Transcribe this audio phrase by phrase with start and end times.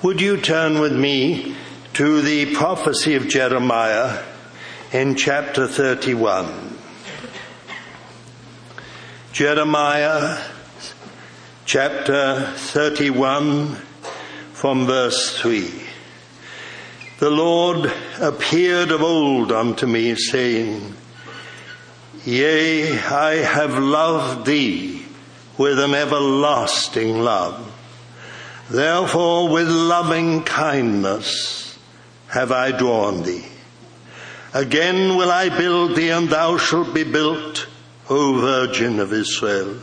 [0.00, 1.56] Would you turn with me
[1.94, 4.22] to the prophecy of Jeremiah
[4.92, 6.78] in chapter 31?
[9.32, 10.40] Jeremiah
[11.64, 13.74] chapter 31
[14.52, 15.68] from verse 3.
[17.18, 20.94] The Lord appeared of old unto me, saying,
[22.24, 25.04] Yea, I have loved thee
[25.58, 27.74] with an everlasting love.
[28.70, 31.78] Therefore, with loving kindness
[32.28, 33.46] have I drawn thee.
[34.52, 37.66] Again will I build thee, and thou shalt be built,
[38.10, 39.76] O Virgin of Israel.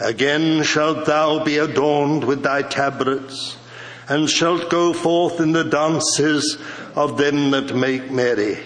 [0.00, 3.56] Again shalt thou be adorned with thy tabrets,
[4.08, 6.58] and shalt go forth in the dances
[6.94, 8.58] of them that make merry.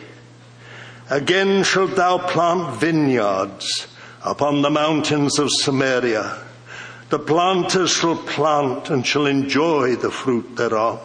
[1.10, 3.86] Again shalt thou plant vineyards
[4.24, 6.38] upon the mountains of Samaria.
[7.12, 10.98] The planters shall plant and shall enjoy the fruit thereof.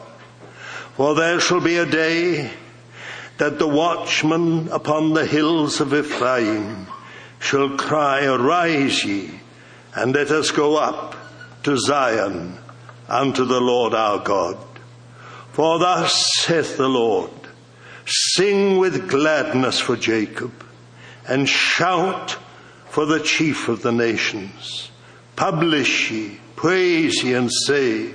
[0.96, 2.50] For there shall be a day
[3.40, 6.88] that the watchman upon the hills of Ephraim
[7.40, 9.42] shall cry, Arise ye,
[9.94, 11.18] and let us go up
[11.64, 12.58] to Zion
[13.10, 14.58] unto the Lord our God.
[15.52, 17.32] For thus saith the Lord,
[18.06, 20.54] Sing with gladness for Jacob,
[21.28, 22.38] and shout
[22.86, 24.90] for the chief of the nations.
[25.38, 28.12] Publish ye, praise ye, and say,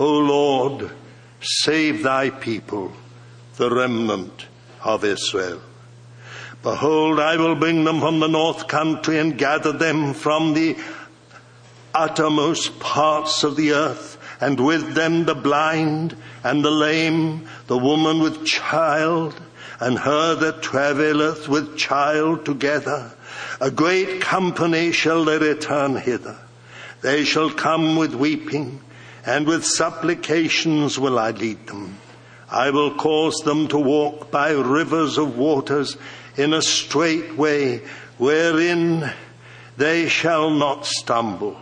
[0.00, 0.90] O Lord,
[1.40, 2.92] save thy people,
[3.56, 4.46] the remnant
[4.82, 5.60] of Israel.
[6.64, 10.76] Behold, I will bring them from the north country and gather them from the
[11.94, 18.18] uttermost parts of the earth, and with them the blind and the lame, the woman
[18.18, 19.40] with child,
[19.78, 23.12] and her that travaileth with child together.
[23.60, 26.40] A great company shall they return hither.
[27.06, 28.80] They shall come with weeping,
[29.24, 31.98] and with supplications will I lead them.
[32.50, 35.96] I will cause them to walk by rivers of waters
[36.36, 37.82] in a straight way,
[38.18, 39.12] wherein
[39.76, 41.56] they shall not stumble.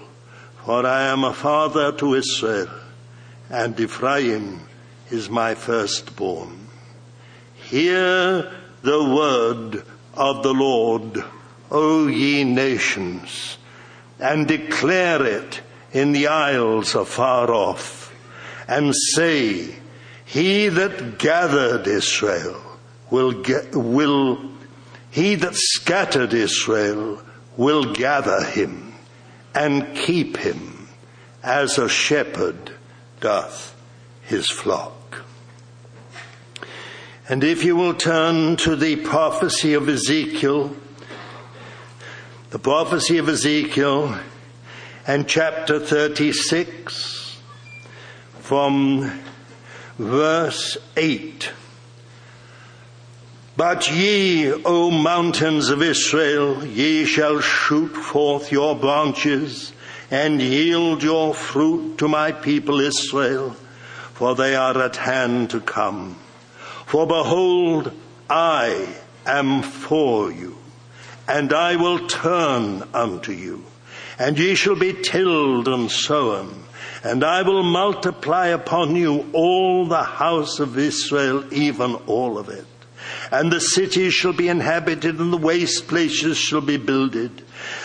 [0.65, 2.71] For I am a father to Israel,
[3.51, 4.61] and Ephraim
[5.11, 6.69] is my firstborn.
[7.55, 8.51] Hear
[8.81, 9.85] the word
[10.15, 11.23] of the Lord,
[11.71, 13.59] O ye nations,
[14.25, 15.61] and declare it
[15.93, 18.11] in the isles afar off,
[18.67, 19.77] and say,
[20.25, 22.59] He that gathered Israel
[23.11, 24.51] will, get, will
[25.11, 27.23] he that scattered Israel
[27.59, 28.95] will gather him
[29.55, 30.89] and keep him
[31.43, 32.73] as a shepherd
[33.21, 33.77] doth
[34.23, 35.23] his flock.
[37.29, 40.75] And if you will turn to the prophecy of Ezekiel,
[42.55, 44.17] the prophecy of Ezekiel
[45.09, 47.37] and chapter 36
[48.39, 49.21] from
[49.99, 51.51] verse 8.
[53.57, 59.73] But ye, O mountains of Israel, ye shall shoot forth your branches
[60.09, 63.51] and yield your fruit to my people Israel,
[64.13, 66.15] for they are at hand to come.
[66.87, 67.91] For behold,
[68.31, 68.95] I
[69.27, 70.57] am for you,
[71.27, 73.65] and I will turn unto you,
[74.19, 76.65] and ye shall be tilled and sown,
[77.03, 82.67] and I will multiply upon you all the house of Israel, even all of it
[83.31, 87.43] and the cities shall be inhabited, and the waste places shall be builded.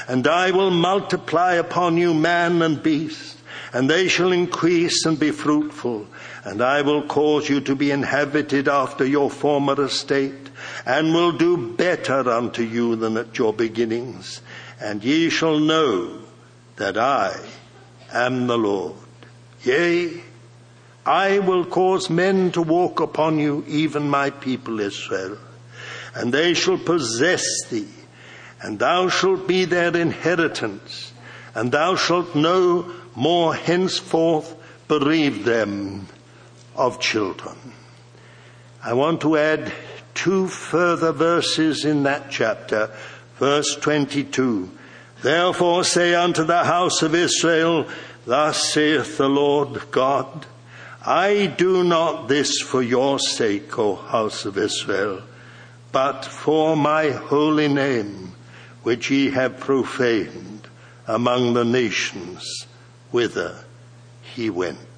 [0.07, 3.37] And I will multiply upon you man and beast,
[3.73, 6.07] and they shall increase and be fruitful.
[6.49, 10.49] And I will cause you to be inhabited after your former estate,
[10.83, 14.41] and will do better unto you than at your beginnings.
[14.79, 16.23] And ye shall know
[16.77, 17.39] that I
[18.11, 18.95] am the Lord.
[19.63, 20.23] Yea,
[21.05, 25.37] I will cause men to walk upon you, even my people Israel,
[26.15, 27.93] and they shall possess thee,
[28.59, 31.13] and thou shalt be their inheritance,
[31.53, 34.55] and thou shalt no more henceforth
[34.87, 36.07] bereave them
[36.79, 37.57] of children.
[38.81, 39.73] I want to add
[40.13, 42.89] two further verses in that chapter,
[43.37, 44.71] verse 22.
[45.21, 47.85] Therefore say unto the house of Israel,
[48.25, 50.45] Thus saith the Lord God,
[51.05, 55.21] I do not this for your sake, O house of Israel,
[55.91, 58.33] but for my holy name,
[58.83, 60.67] which ye have profaned
[61.07, 62.67] among the nations
[63.11, 63.65] whither
[64.21, 64.88] he went.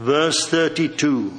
[0.00, 1.30] Verse 32.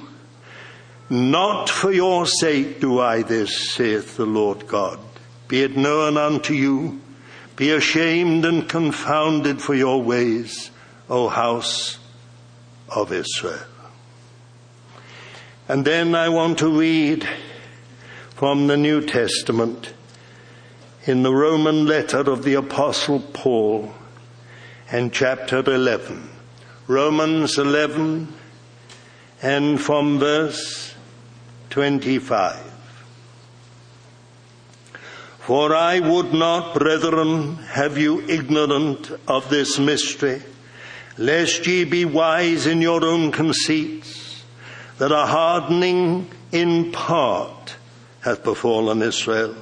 [1.10, 5.00] Not for your sake do I this, saith the Lord God.
[5.48, 7.02] Be it known unto you,
[7.56, 10.70] be ashamed and confounded for your ways,
[11.10, 11.98] O house
[12.88, 13.66] of Israel.
[15.68, 17.28] And then I want to read
[18.36, 19.92] from the New Testament
[21.08, 23.92] in the Roman letter of the Apostle Paul
[24.92, 26.30] and chapter 11.
[26.88, 28.36] Romans 11
[29.42, 30.94] and from verse
[31.72, 32.72] 25.
[35.40, 40.42] For I would not, brethren, have you ignorant of this mystery,
[41.18, 44.44] lest ye be wise in your own conceits,
[45.00, 47.76] that a hardening in part
[48.22, 49.56] hath befallen Israel,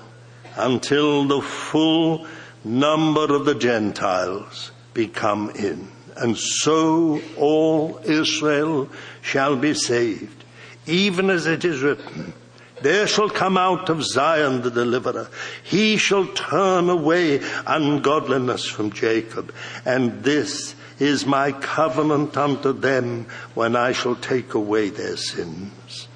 [0.58, 2.28] until the full
[2.66, 5.88] number of the Gentiles be come in.
[6.18, 8.90] And so all Israel
[9.22, 10.44] shall be saved,
[10.86, 12.34] even as it is written,
[12.82, 15.30] there shall come out of Zion the deliverer.
[15.64, 19.54] He shall turn away ungodliness from Jacob.
[19.86, 26.08] And this is my covenant unto them when I shall take away their sins.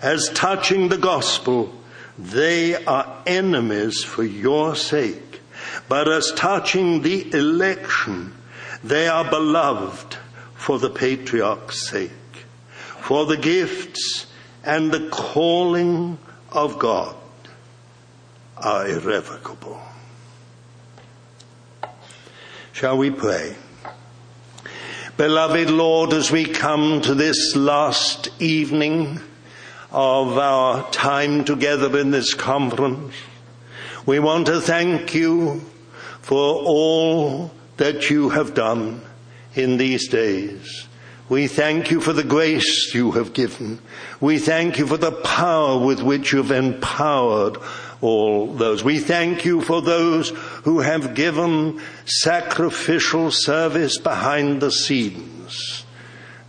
[0.00, 1.72] As touching the gospel,
[2.18, 5.40] they are enemies for your sake.
[5.88, 8.34] But as touching the election,
[8.84, 10.16] they are beloved
[10.54, 12.10] for the patriarch's sake.
[13.00, 14.26] For the gifts
[14.64, 16.18] and the calling
[16.50, 17.16] of God
[18.56, 19.80] are irrevocable.
[22.72, 23.56] Shall we pray?
[25.16, 29.20] Beloved Lord, as we come to this last evening
[29.90, 33.14] of our time together in this conference,
[34.06, 35.60] we want to thank you
[36.22, 37.52] for all
[37.82, 39.00] that you have done
[39.56, 40.86] in these days.
[41.28, 43.80] We thank you for the grace you have given.
[44.20, 47.56] We thank you for the power with which you've empowered
[48.00, 48.84] all those.
[48.84, 50.28] We thank you for those
[50.62, 55.84] who have given sacrificial service behind the scenes,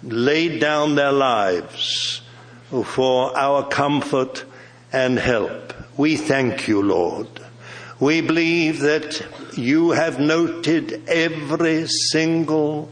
[0.04, 2.22] laid down their lives
[2.70, 4.46] for our comfort
[4.92, 5.74] and help.
[5.98, 7.43] We thank you, Lord.
[8.04, 9.26] We believe that
[9.58, 12.92] you have noted every single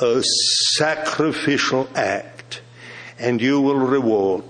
[0.00, 2.62] a sacrificial act
[3.18, 4.44] and you will reward.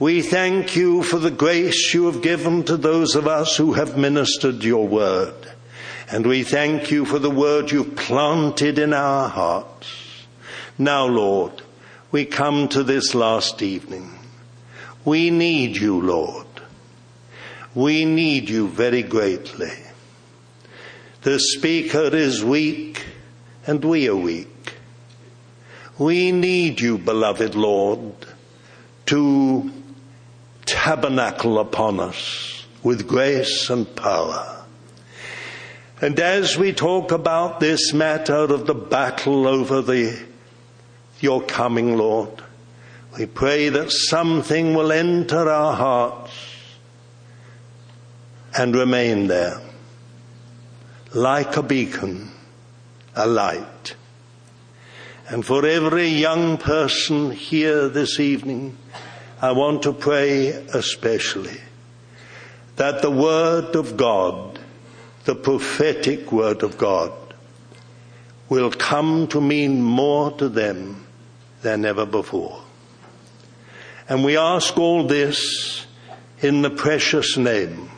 [0.00, 3.96] We thank you for the grace you have given to those of us who have
[3.96, 5.48] ministered your word.
[6.10, 10.26] And we thank you for the word you've planted in our hearts.
[10.76, 11.62] Now, Lord,
[12.10, 14.18] we come to this last evening.
[15.04, 16.45] We need you, Lord.
[17.76, 19.70] We need you very greatly.
[21.20, 23.04] The speaker is weak
[23.66, 24.78] and we are weak.
[25.98, 28.14] We need you, beloved Lord,
[29.06, 29.70] to
[30.64, 34.64] tabernacle upon us with grace and power.
[36.00, 40.18] And as we talk about this matter of the battle over the,
[41.20, 42.42] your coming, Lord,
[43.18, 46.55] we pray that something will enter our hearts
[48.56, 49.60] and remain there
[51.12, 52.30] like a beacon
[53.16, 53.96] a light.
[55.28, 58.76] And for every young person here this evening,
[59.40, 61.60] I want to pray especially
[62.76, 64.60] that the Word of God,
[65.24, 67.12] the prophetic Word of God,
[68.48, 71.06] will come to mean more to them
[71.62, 72.62] than ever before.
[74.08, 75.86] And we ask all this
[76.40, 77.90] in the precious name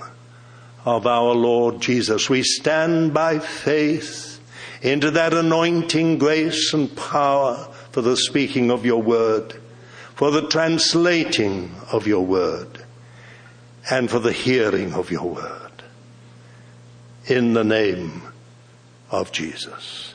[0.85, 2.31] of our Lord Jesus.
[2.31, 4.41] We stand by faith
[4.83, 9.55] into that anointing grace and power for the speaking of your word,
[10.15, 12.85] for the translating of your word,
[13.91, 15.83] and for the hearing of your word.
[17.27, 18.23] In the name
[19.11, 20.15] of Jesus.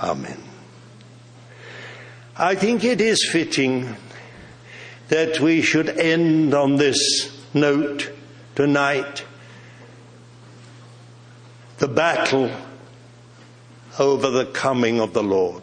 [0.00, 0.42] Amen.
[2.36, 3.96] I think it is fitting
[5.08, 8.12] that we should end on this note
[8.54, 9.24] tonight.
[11.78, 12.50] The battle
[13.98, 15.62] over the coming of the Lord.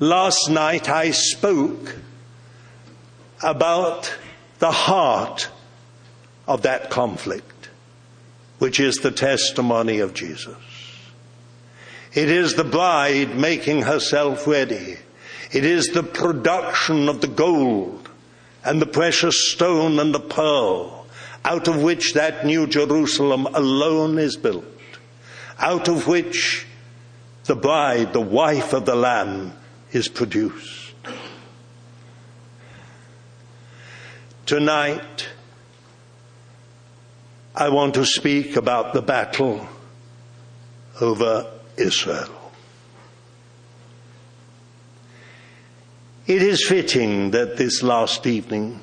[0.00, 1.96] Last night I spoke
[3.42, 4.16] about
[4.58, 5.48] the heart
[6.46, 7.68] of that conflict,
[8.58, 10.56] which is the testimony of Jesus.
[12.14, 14.96] It is the bride making herself ready.
[15.52, 18.08] It is the production of the gold
[18.64, 21.01] and the precious stone and the pearl
[21.44, 24.64] out of which that new Jerusalem alone is built
[25.62, 26.66] out of which
[27.44, 29.52] the bride, the wife of the Lamb,
[29.92, 30.94] is produced.
[34.44, 35.28] Tonight,
[37.54, 39.68] I want to speak about the battle
[41.00, 42.52] over Israel.
[46.26, 48.80] It is fitting that this last evening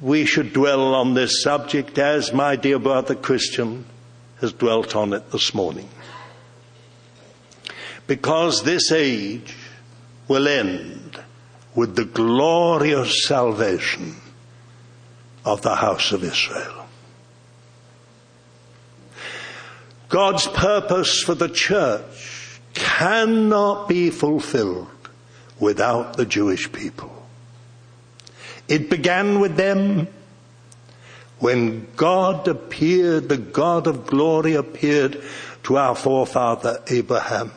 [0.00, 3.84] we should dwell on this subject as my dear brother Christian
[4.40, 5.88] has dwelt on it this morning.
[8.06, 9.56] Because this age
[10.28, 11.20] will end
[11.74, 14.16] with the glorious salvation
[15.44, 16.86] of the house of Israel.
[20.08, 24.88] God's purpose for the church cannot be fulfilled
[25.60, 27.17] without the Jewish people.
[28.68, 30.08] It began with them
[31.38, 35.22] when God appeared, the God of glory appeared
[35.64, 37.52] to our forefather Abraham.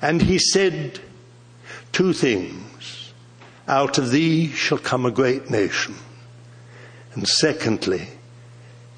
[0.00, 1.00] And he said
[1.92, 3.12] two things.
[3.66, 5.94] Out of thee shall come a great nation.
[7.14, 8.08] And secondly,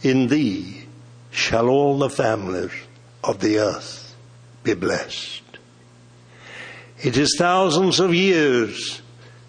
[0.02, 0.86] in thee
[1.30, 2.72] shall all the families
[3.22, 4.16] of the earth
[4.64, 5.42] be blessed.
[7.02, 9.02] It is thousands of years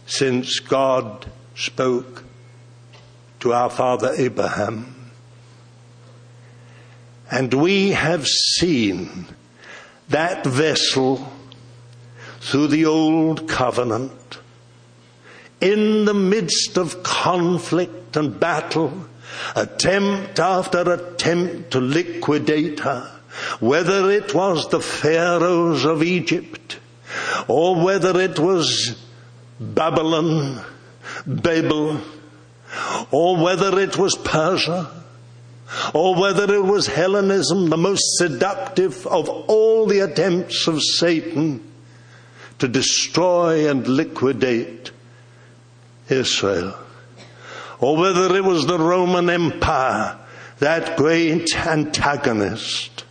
[0.08, 2.24] since God spoke
[3.42, 5.12] to our father Abraham.
[7.30, 9.28] And we have seen
[10.10, 11.32] that vessel
[12.40, 14.40] through the old covenant
[15.60, 19.08] in the midst of conflict and battle
[19.56, 23.12] attempt after attempt to liquidate her,
[23.60, 26.80] whether it was the pharaohs of Egypt,
[27.50, 28.96] or whether it was
[29.60, 30.62] Babylon,
[31.26, 32.02] Babel,
[33.12, 34.90] or whether it was Persia,
[35.94, 41.64] or whether it was Hellenism, the most seductive of all the attempts of Satan
[42.60, 44.92] to destroy and liquidate
[46.10, 46.78] Israel
[47.80, 50.18] or whether it was the Roman Empire,
[50.60, 53.04] that great antagonist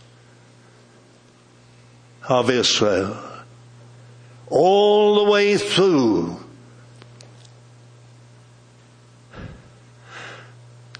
[2.27, 3.17] of Israel,
[4.49, 6.37] all the way through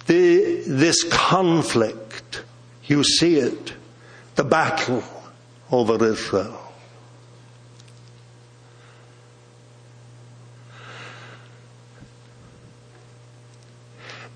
[0.07, 2.43] the, this conflict,
[2.85, 3.73] you see it,
[4.35, 5.03] the battle
[5.71, 6.67] over Israel.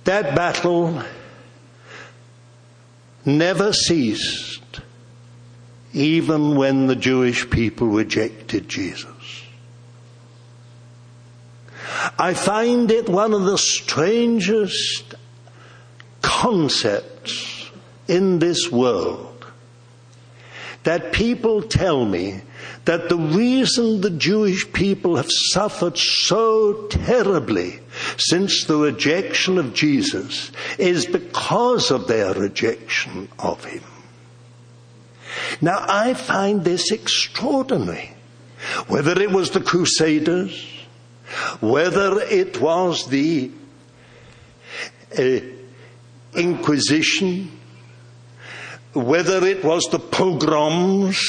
[0.03, 1.03] That battle
[3.23, 4.60] never ceased,
[5.93, 9.07] even when the Jewish people rejected Jesus.
[12.17, 15.15] I find it one of the strangest
[16.21, 17.69] concepts
[18.07, 19.45] in this world
[20.83, 22.41] that people tell me
[22.85, 27.79] that the reason the Jewish people have suffered so terribly
[28.17, 33.83] since the rejection of Jesus is because of their rejection of Him.
[35.61, 38.15] Now I find this extraordinary.
[38.87, 40.67] Whether it was the Crusaders,
[41.59, 43.51] whether it was the
[45.17, 45.39] uh,
[46.33, 47.51] Inquisition,
[48.93, 51.19] whether it was the pogroms,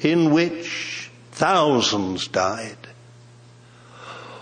[0.00, 2.76] in which thousands died,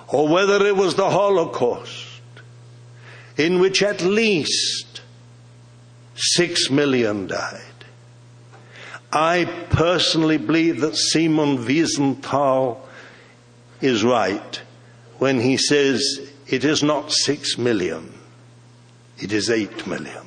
[0.09, 2.21] or whether it was the Holocaust,
[3.37, 5.00] in which at least
[6.14, 7.77] six million died.
[9.12, 12.79] I personally believe that Simon Wiesenthal
[13.81, 14.61] is right
[15.19, 18.12] when he says it is not six million,
[19.19, 20.25] it is eight million.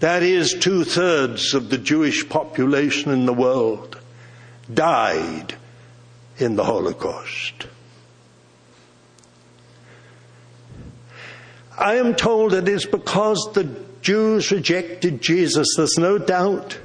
[0.00, 3.98] That is, two thirds of the Jewish population in the world
[4.72, 5.54] died
[6.36, 7.66] in the Holocaust.
[11.78, 15.66] I am told it is because the Jews rejected Jesus.
[15.76, 16.78] There's no doubt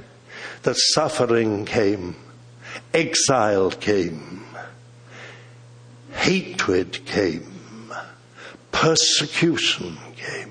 [0.64, 2.16] that suffering came,
[2.92, 4.44] exile came,
[6.14, 7.92] hatred came,
[8.72, 10.50] persecution came.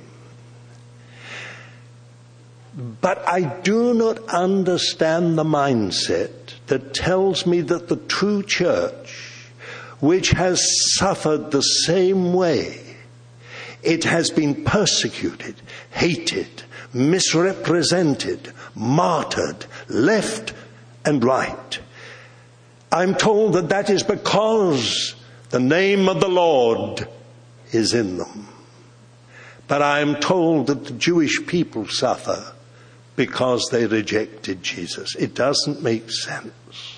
[3.02, 9.52] But I do not understand the mindset that tells me that the true church,
[10.00, 12.82] which has suffered the same way,
[13.84, 15.56] it has been persecuted,
[15.92, 20.54] hated, misrepresented, martyred, left
[21.06, 21.80] and right.
[22.92, 25.16] I'm told that that is because
[25.50, 27.08] the name of the Lord
[27.72, 28.48] is in them.
[29.68, 32.54] But I am told that the Jewish people suffer
[33.16, 35.16] because they rejected Jesus.
[35.16, 36.91] It doesn't make sense.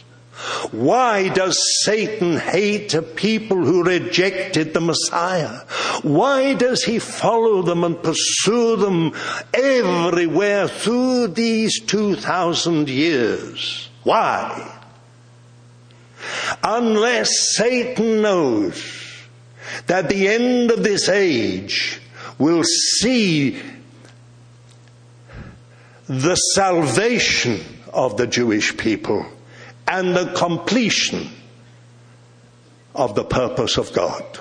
[0.72, 5.62] Why does Satan hate a people who rejected the Messiah?
[6.02, 9.14] Why does he follow them and pursue them
[9.54, 13.90] everywhere through these 2,000 years?
[14.04, 14.82] Why?
[16.64, 19.28] Unless Satan knows
[19.88, 22.02] that the end of this age
[22.40, 23.62] will see
[26.08, 27.64] the salvation
[27.94, 29.26] of the Jewish people
[29.88, 31.30] and the completion
[32.96, 34.40] of the purpose of God.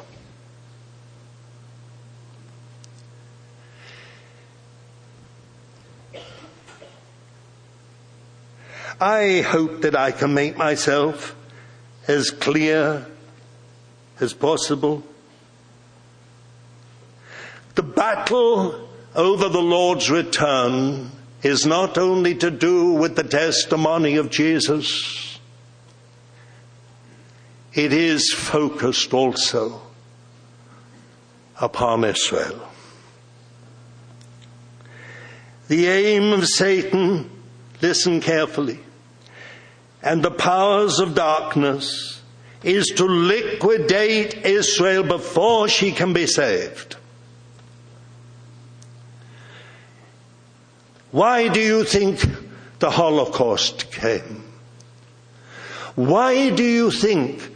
[9.00, 11.34] I hope that I can make myself
[12.06, 13.04] as clear
[14.20, 15.02] as possible.
[17.74, 21.10] The battle over the Lord's return
[21.42, 25.31] is not only to do with the testimony of Jesus,
[27.74, 29.80] it is focused also
[31.60, 32.68] upon Israel.
[35.68, 37.30] The aim of Satan,
[37.80, 38.80] listen carefully,
[40.02, 42.20] and the powers of darkness
[42.62, 46.96] is to liquidate Israel before she can be saved.
[51.10, 52.24] Why do you think
[52.78, 54.42] the Holocaust came?
[55.94, 57.51] Why do you think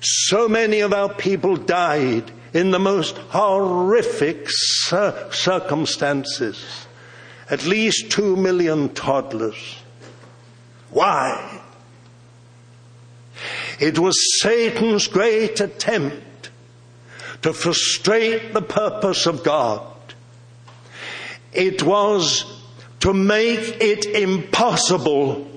[0.00, 6.86] so many of our people died in the most horrific circumstances?
[7.48, 9.76] At least two million toddlers.
[10.90, 11.62] Why?
[13.78, 16.50] It was Satan's great attempt
[17.42, 19.82] to frustrate the purpose of God.
[21.52, 22.44] It was
[23.00, 25.50] to make it impossible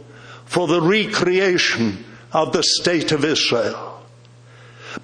[0.46, 3.89] for the recreation of the state of Israel.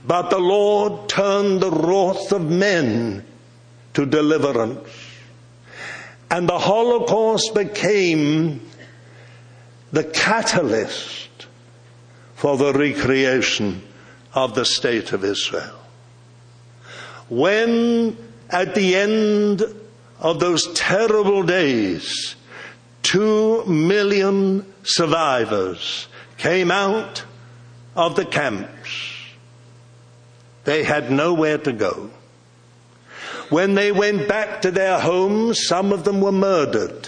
[0.07, 3.25] But the Lord turned the wrath of men
[3.95, 4.87] to deliverance.
[6.29, 8.61] And the Holocaust became
[9.91, 11.47] the catalyst
[12.35, 13.81] for the recreation
[14.33, 15.79] of the state of Israel.
[17.29, 18.17] When
[18.49, 19.63] at the end
[20.19, 22.35] of those terrible days,
[23.01, 27.23] two million survivors came out
[27.95, 29.14] of the camps.
[30.65, 32.09] They had nowhere to go.
[33.49, 37.07] When they went back to their homes, some of them were murdered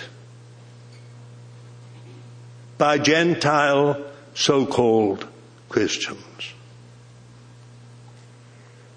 [2.78, 5.28] by Gentile so-called
[5.68, 6.54] Christians.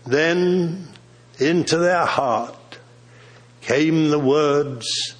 [0.06, 0.88] Then
[1.38, 2.78] into their heart
[3.62, 5.14] came the words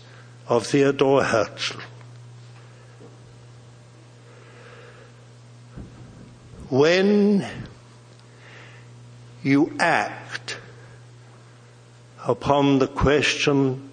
[0.47, 1.81] of Theodore Herzl.
[6.69, 7.47] When
[9.43, 10.59] you act
[12.27, 13.91] upon the question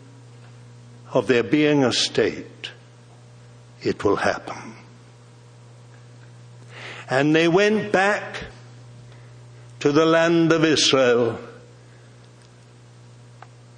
[1.14, 2.72] of there being a state,
[3.82, 4.74] it will happen.
[7.10, 8.44] And they went back
[9.80, 11.40] to the land of Israel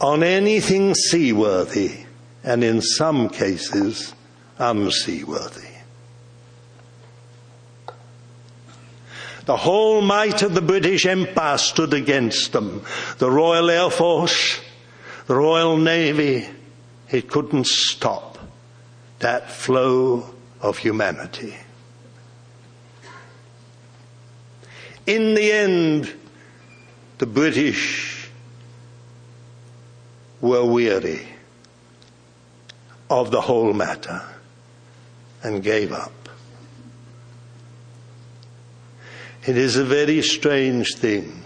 [0.01, 2.05] on anything seaworthy
[2.43, 4.13] and in some cases
[4.57, 5.68] unseaworthy.
[9.49, 12.83] The whole might of the British Empire stood against them.
[13.17, 14.61] The Royal Air Force,
[15.25, 16.47] the Royal Navy,
[17.09, 18.37] it couldn't stop
[19.17, 21.55] that flow of humanity.
[25.07, 26.13] In the end,
[27.17, 28.29] the British
[30.41, 31.25] were weary
[33.09, 34.21] of the whole matter
[35.41, 36.28] and gave up.
[39.45, 41.43] It is a very strange thing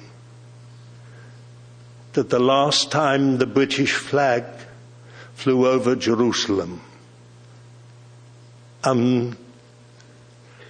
[2.13, 4.43] that the last time the British flag
[5.35, 6.81] flew over Jerusalem,
[8.83, 9.37] um,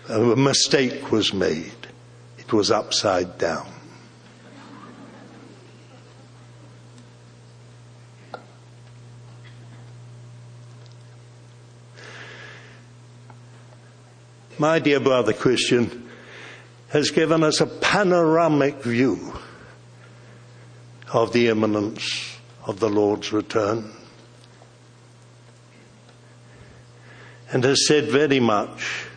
[0.10, 1.72] a mistake was made.
[2.38, 3.68] It was upside down.
[14.60, 16.10] My dear brother Christian
[16.94, 19.34] has given us a panoramic view
[21.12, 23.90] of the imminence of the Lord's return
[27.52, 29.08] and has said very much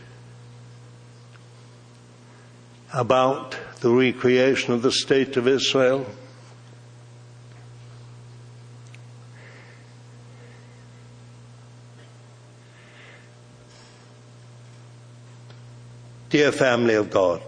[2.95, 6.07] about the recreation of the state of Israel.
[16.31, 17.43] Dear family of God,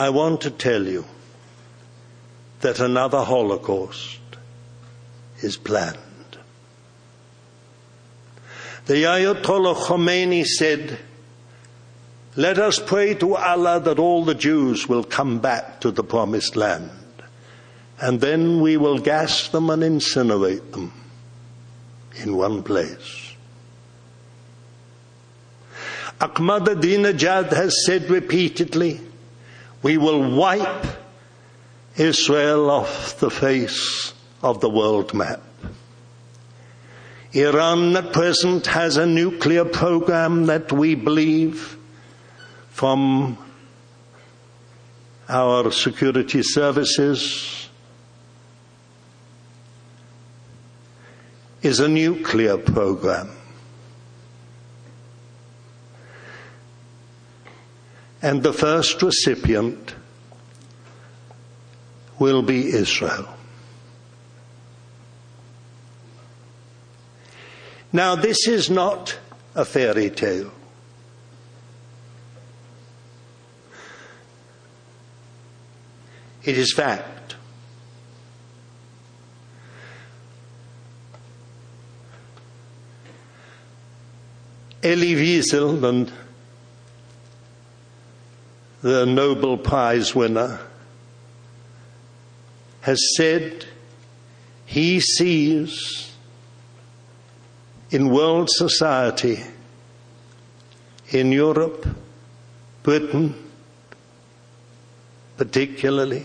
[0.00, 1.04] I want to tell you
[2.62, 4.18] that another Holocaust
[5.40, 5.98] is planned.
[8.86, 10.96] The Ayatollah Khomeini said,
[12.34, 16.56] let us pray to Allah that all the Jews will come back to the promised
[16.56, 16.90] land
[18.00, 20.94] and then we will gas them and incinerate them
[22.16, 23.34] in one place.
[26.22, 29.02] Ahmadinejad has said repeatedly,
[29.82, 30.86] we will wipe
[31.96, 34.12] Israel off the face
[34.42, 35.42] of the world map.
[37.32, 41.76] Iran at present has a nuclear program that we believe
[42.70, 43.38] from
[45.28, 47.68] our security services
[51.62, 53.30] is a nuclear program.
[58.22, 59.94] And the first recipient
[62.18, 63.28] will be Israel.
[67.92, 69.18] Now, this is not
[69.54, 70.52] a fairy tale.
[76.44, 77.36] It is fact.
[84.82, 86.10] Elie Wiesel, the,
[88.82, 90.60] the Nobel Prize winner,
[92.80, 93.66] has said
[94.64, 96.14] he sees
[97.90, 99.40] in world society,
[101.10, 101.86] in Europe,
[102.82, 103.34] Britain,
[105.36, 106.24] particularly,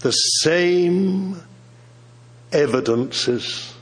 [0.00, 1.40] the same
[2.52, 3.74] evidences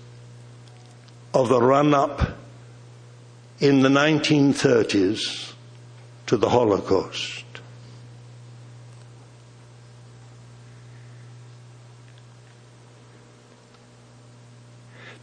[1.35, 2.37] of the run up
[3.59, 5.55] in the 1930s
[6.27, 7.45] to the Holocaust.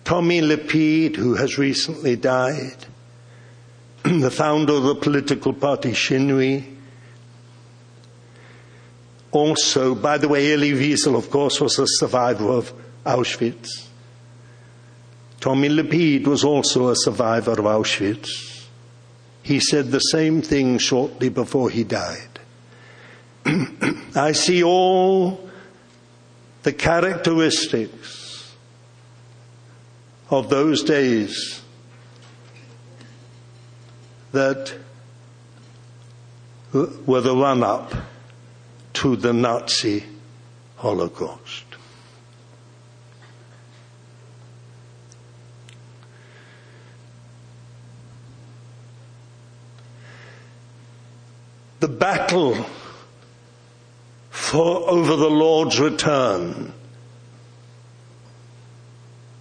[0.04, 2.86] Tommy Lapid, who has recently died,
[4.04, 6.74] the founder of the political party Shinui,
[9.32, 12.72] also, by the way, Elie Wiesel, of course, was a survivor of
[13.04, 13.88] Auschwitz.
[15.40, 18.53] Tommy Lapid was also a survivor of Auschwitz.
[19.44, 22.40] He said the same thing shortly before he died.
[24.16, 25.50] I see all
[26.64, 28.56] the characteristics
[30.30, 31.62] of those days
[34.32, 34.74] that
[36.74, 37.94] were the run up
[38.94, 40.06] to the Nazi
[40.78, 41.66] Holocaust.
[51.84, 52.66] The battle
[54.30, 56.72] for over the Lord's return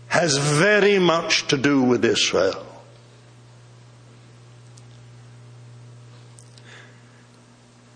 [0.08, 2.66] has very much to do with Israel.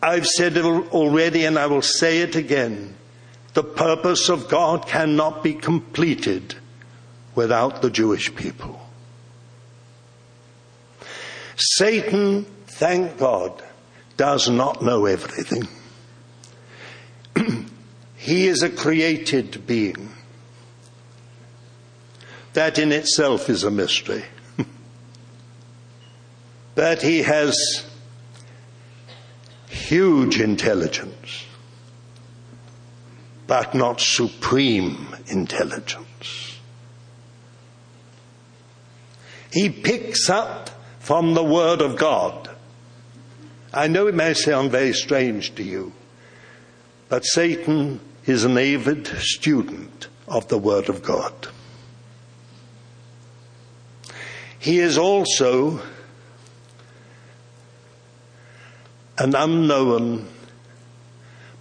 [0.01, 2.95] I've said it already and I will say it again.
[3.55, 6.55] The purpose of God cannot be completed
[7.35, 8.81] without the Jewish people.
[11.57, 13.65] Satan, thank God,
[14.17, 15.69] does not know everything.
[18.17, 20.11] he is a created being.
[22.55, 24.25] That in itself is a mystery.
[26.75, 27.87] that he has
[29.69, 31.45] huge intelligence,
[33.47, 36.59] but not supreme intelligence.
[39.53, 42.51] He picks up from the Word of God.
[43.77, 45.93] I know it may sound very strange to you,
[47.11, 51.35] but Satan is an avid student of the Word of God.
[54.59, 55.83] He is also
[59.19, 60.27] an unknown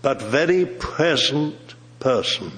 [0.02, 2.54] but very present person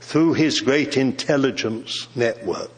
[0.00, 2.70] through his great intelligence network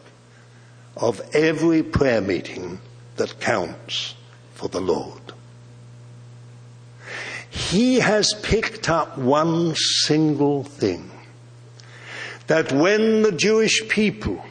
[0.96, 2.80] of every prayer meeting
[3.16, 4.14] that counts
[4.62, 5.20] for the Lord.
[7.50, 11.10] He has picked up one single thing
[12.46, 14.42] that when the Jewish people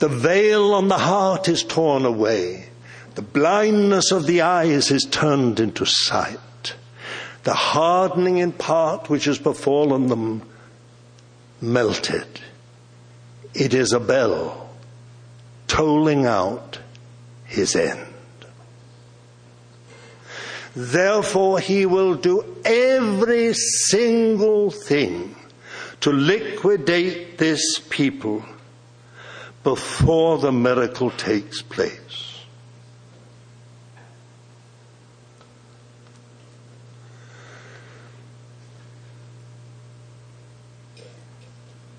[0.00, 2.66] the veil on the heart is torn away.
[3.14, 6.74] The blindness of the eyes is turned into sight.
[7.44, 10.42] The hardening in part which has befallen them
[11.60, 12.40] melted.
[13.52, 14.70] It is a bell
[15.66, 16.78] tolling out
[17.44, 18.09] his end.
[20.74, 25.34] Therefore, he will do every single thing
[26.00, 28.44] to liquidate this people
[29.64, 32.44] before the miracle takes place.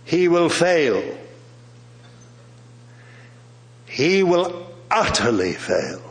[0.06, 1.18] He will fail.
[3.86, 6.11] He will utterly fail.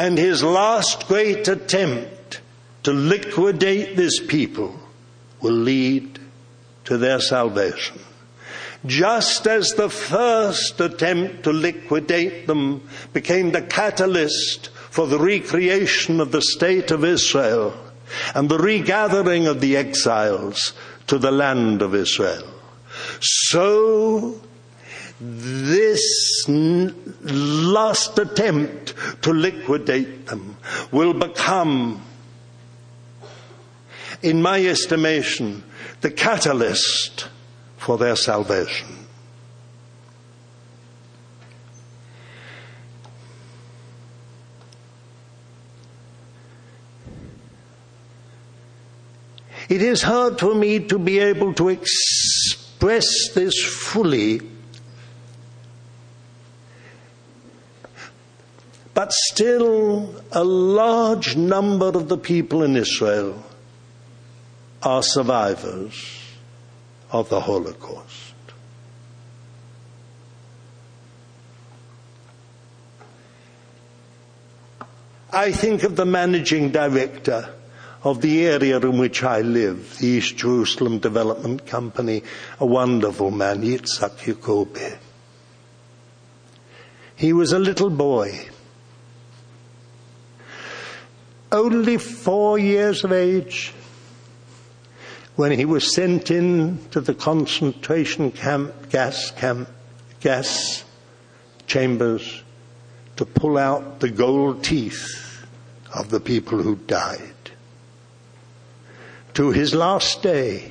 [0.00, 2.40] And his last great attempt
[2.84, 4.80] to liquidate this people
[5.42, 6.18] will lead
[6.84, 8.00] to their salvation.
[8.86, 16.32] Just as the first attempt to liquidate them became the catalyst for the recreation of
[16.32, 17.74] the state of Israel
[18.34, 20.72] and the regathering of the exiles
[21.08, 22.48] to the land of Israel.
[23.20, 24.40] So
[25.20, 30.56] this last attempt to liquidate them
[30.90, 32.02] will become
[34.22, 35.62] in my estimation,
[36.00, 37.28] the catalyst
[37.76, 39.00] for their salvation.
[49.68, 54.40] It is hard for me to be able to express this fully,
[59.00, 63.42] but still a large number of the people in Israel
[64.82, 66.20] are survivors
[67.10, 68.34] of the Holocaust.
[75.32, 77.54] I think of the managing director
[78.04, 82.22] of the area in which I live, the East Jerusalem Development Company,
[82.58, 84.98] a wonderful man, Yitzhak Yacobi.
[87.16, 88.50] He was a little boy,
[91.52, 93.72] only four years of age,
[95.36, 99.68] when he was sent in to the concentration camp, gas camp,
[100.20, 100.84] gas
[101.66, 102.42] chambers
[103.16, 105.46] to pull out the gold teeth
[105.94, 107.34] of the people who died.
[109.34, 110.70] To his last day,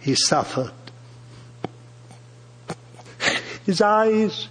[0.00, 0.72] he suffered.
[3.64, 4.48] His eyes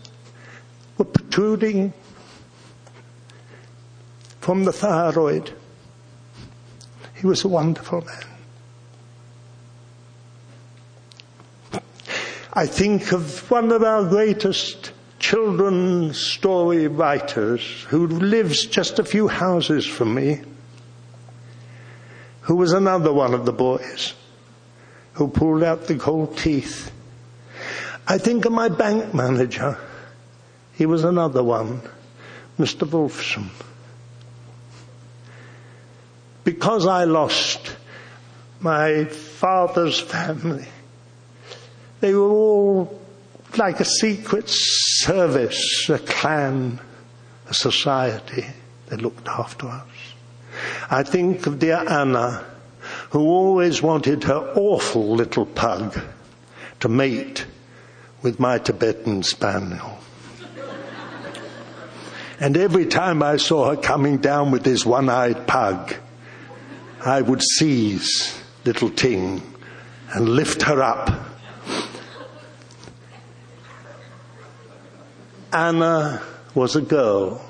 [0.97, 1.93] were protruding
[4.47, 5.51] from the thyroid.
[7.15, 8.01] He was a wonderful
[11.73, 11.81] man.
[12.53, 19.27] I think of one of our greatest children's story writers who lives just a few
[19.27, 20.39] houses from me,
[22.39, 24.13] who was another one of the boys
[25.11, 26.89] who pulled out the gold teeth.
[28.07, 29.77] I think of my bank manager.
[30.71, 31.81] He was another one,
[32.57, 32.87] Mr.
[32.87, 33.49] Wolfson.
[36.47, 37.75] Because I lost
[38.61, 40.65] my father's family,
[41.99, 43.01] they were all
[43.57, 46.79] like a secret service, a clan,
[47.49, 48.45] a society
[48.85, 49.89] that looked after us.
[50.89, 52.45] I think of dear Anna,
[53.09, 55.99] who always wanted her awful little pug
[56.79, 57.45] to mate
[58.21, 59.99] with my Tibetan spaniel.
[62.39, 65.93] and every time I saw her coming down with this one-eyed pug,
[67.07, 69.41] I would seize little Ting
[70.13, 71.27] and lift her up
[75.57, 76.21] Anna
[76.53, 77.41] was a girl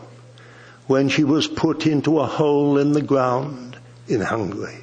[0.86, 4.80] when she was put into a hole in the ground in Hungary.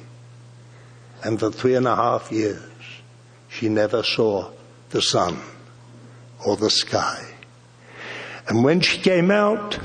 [1.23, 2.61] And for three and a half years,
[3.47, 4.51] she never saw
[4.89, 5.39] the sun
[6.45, 7.25] or the sky.
[8.47, 9.79] And when she came out,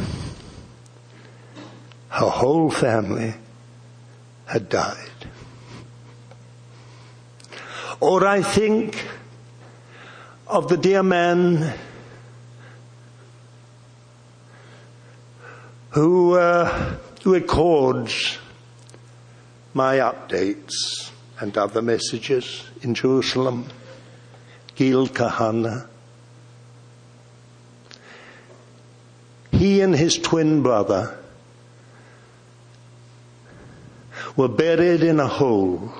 [2.10, 3.34] her whole family
[4.50, 4.96] had died.
[8.00, 9.06] Or I think
[10.48, 11.72] of the dear man
[15.90, 18.38] who uh, records
[19.72, 23.68] my updates and other messages in Jerusalem,
[24.74, 25.86] Gil Kahana.
[29.52, 31.19] He and his twin brother
[34.36, 35.92] were buried in a hole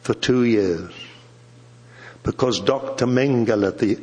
[0.00, 0.92] for two years
[2.22, 3.06] because Dr.
[3.06, 3.98] Mengele, the,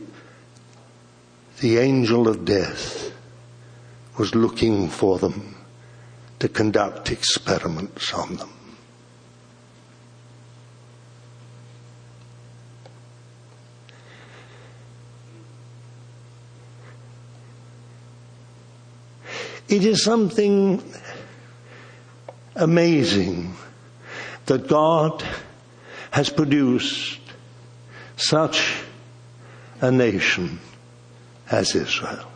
[1.62, 3.12] the angel of death,
[4.18, 5.56] was looking for them
[6.40, 8.54] to conduct experiments on them.
[19.70, 20.82] It is something
[22.58, 23.56] amazing
[24.48, 25.24] that God
[26.12, 27.20] has produced
[28.16, 28.82] such
[29.82, 30.60] a nation
[31.50, 32.28] as Israel.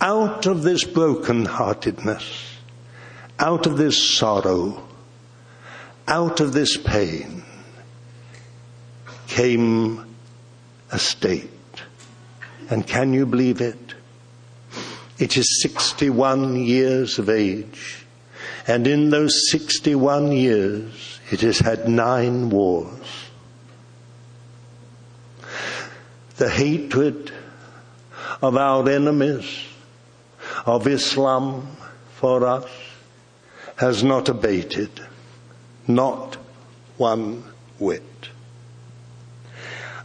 [0.00, 2.56] Out of this brokenheartedness,
[3.38, 4.86] out of this sorrow,
[6.08, 7.42] out of this pain
[9.28, 10.14] came
[10.90, 11.50] a state.
[12.68, 13.94] And can you believe it?
[15.18, 18.01] It is 61 years of age.
[18.66, 23.06] And in those 61 years, it has had nine wars.
[26.36, 27.32] The hatred
[28.40, 29.64] of our enemies,
[30.64, 31.76] of Islam
[32.14, 32.68] for us,
[33.76, 34.90] has not abated.
[35.88, 36.36] Not
[36.96, 37.42] one
[37.78, 38.02] whit.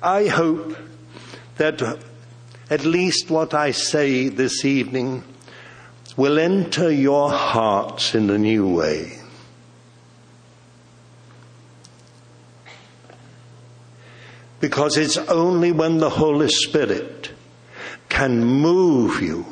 [0.02, 0.76] I hope
[1.58, 1.82] that
[2.70, 5.24] at least what I say this evening
[6.18, 9.20] will enter your hearts in a new way.
[14.60, 17.32] Because it's only when the Holy Spirit
[18.10, 19.46] can move you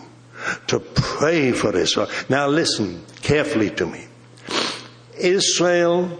[0.68, 2.10] to pray for Israel.
[2.30, 4.06] Now listen carefully to me.
[5.20, 6.20] Israel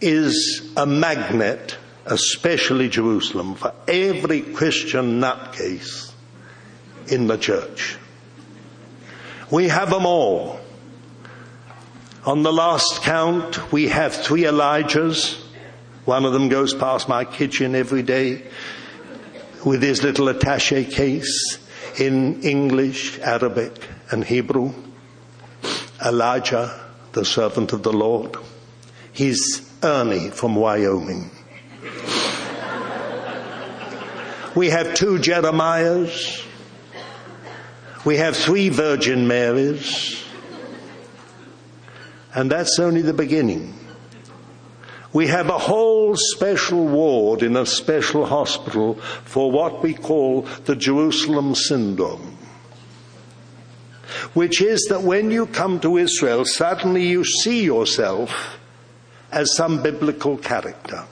[0.00, 6.12] is a magnet, especially Jerusalem, for every Christian nutcase
[7.08, 7.98] in the church.
[9.50, 10.60] We have them all.
[12.26, 15.42] On the last count, we have three Elijahs.
[16.04, 18.42] One of them goes past my kitchen every day
[19.64, 21.58] with his little attache case
[21.98, 23.72] in English, Arabic,
[24.10, 24.74] and Hebrew.
[26.04, 26.78] Elijah,
[27.12, 28.36] the servant of the Lord.
[29.12, 31.30] He's Ernie from Wyoming.
[34.54, 36.44] We have two Jeremiahs.
[38.08, 40.24] We have three Virgin Marys.
[42.34, 43.74] And that's only the beginning.
[45.12, 50.74] We have a whole special ward in a special hospital for what we call the
[50.74, 52.38] Jerusalem syndrome
[54.32, 58.58] which is that when you come to Israel, suddenly you see yourself
[59.30, 61.04] as some biblical character.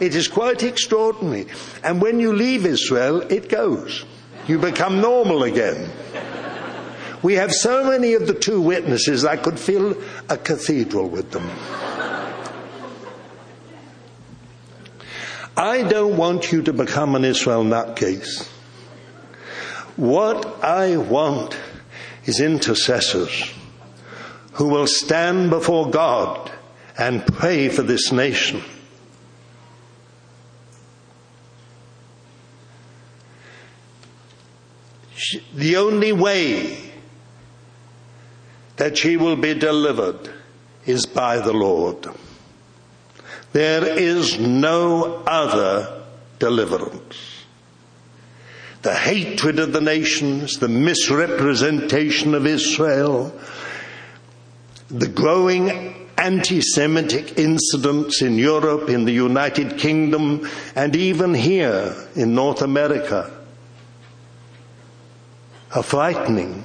[0.00, 1.46] It is quite extraordinary.
[1.84, 4.04] And when you leave Israel, it goes.
[4.48, 5.90] You become normal again.
[7.22, 9.94] We have so many of the two witnesses, I could fill
[10.30, 11.48] a cathedral with them.
[15.56, 18.48] I don't want you to become an Israel nutcase.
[19.96, 21.58] What I want
[22.24, 23.52] is intercessors
[24.52, 26.50] who will stand before God
[26.96, 28.62] and pray for this nation.
[35.54, 36.92] The only way
[38.76, 40.30] that she will be delivered
[40.86, 42.06] is by the Lord.
[43.52, 46.02] There is no other
[46.38, 47.40] deliverance
[48.82, 53.32] the hatred of the nations, the misrepresentation of Israel,
[54.88, 62.62] the growing anti-Semitic incidents in Europe, in the United Kingdom, and even here in North
[62.62, 63.30] America
[65.74, 66.64] are frightening.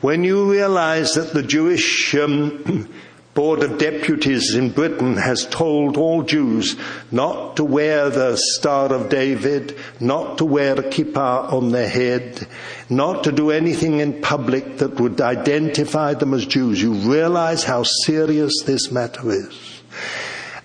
[0.00, 2.88] When you realize that the Jewish um,
[3.34, 6.76] Board of Deputies in Britain has told all Jews
[7.12, 12.46] not to wear the Star of David, not to wear a kippah on their head,
[12.88, 16.82] not to do anything in public that would identify them as Jews.
[16.82, 19.82] You realize how serious this matter is.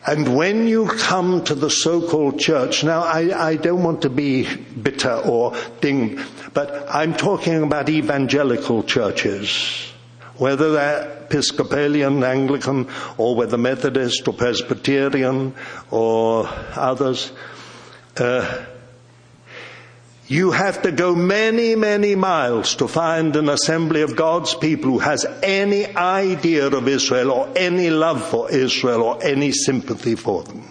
[0.07, 4.47] And when you come to the so-called church, now I, I, don't want to be
[4.55, 6.19] bitter or ding,
[6.53, 9.91] but I'm talking about evangelical churches.
[10.37, 12.87] Whether they're Episcopalian, Anglican,
[13.17, 15.55] or whether Methodist or Presbyterian
[15.89, 17.31] or others,
[18.17, 18.65] uh,
[20.27, 24.99] you have to go many, many miles to find an assembly of God's people who
[24.99, 30.67] has any idea of Israel or any love for Israel or any sympathy for them.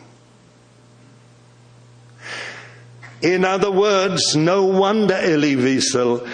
[3.22, 6.28] In other words, no wonder Elie Wiesel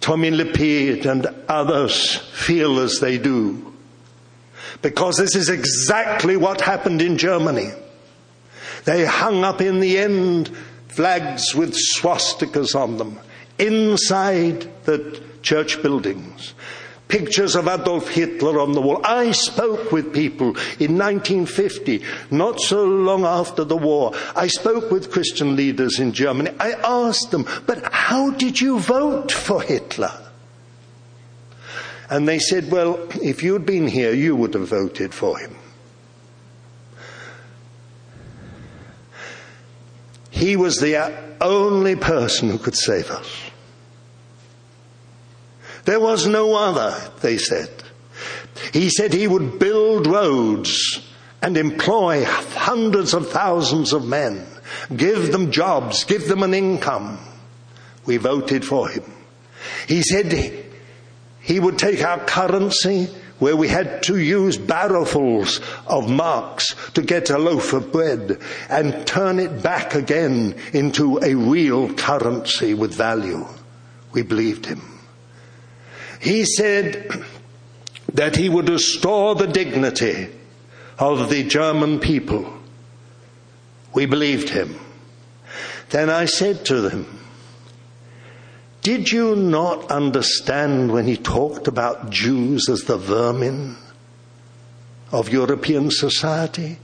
[0.00, 3.72] Tommy Lapid and others feel as they do.
[4.82, 7.70] Because this is exactly what happened in Germany.
[8.84, 10.50] They hung up in the end
[11.00, 13.18] flags with swastikas on them
[13.58, 16.52] inside the church buildings.
[17.08, 19.00] pictures of Adolf Hitler on the wall.
[19.02, 20.48] I spoke with people
[20.78, 24.12] in 1950, not so long after the war.
[24.36, 26.50] I spoke with Christian leaders in Germany.
[26.60, 30.12] I asked them, but how did you vote for Hitler?
[32.10, 35.56] And they said, well, if you'd been here, you would have voted for him.
[40.40, 40.96] He was the
[41.42, 43.30] only person who could save us.
[45.84, 47.68] There was no other, they said.
[48.72, 51.06] He said he would build roads
[51.42, 54.46] and employ hundreds of thousands of men,
[54.96, 57.18] give them jobs, give them an income.
[58.06, 59.04] We voted for him.
[59.88, 60.32] He said
[61.42, 63.10] he would take our currency
[63.40, 68.38] where we had to use barrowfuls of marks to get a loaf of bread
[68.68, 73.44] and turn it back again into a real currency with value.
[74.12, 74.82] We believed him.
[76.20, 77.24] He said
[78.12, 80.28] that he would restore the dignity
[80.98, 82.52] of the German people.
[83.94, 84.78] We believed him.
[85.88, 87.19] Then I said to them,
[88.82, 93.76] did you not understand when he talked about Jews as the vermin
[95.12, 96.78] of European society?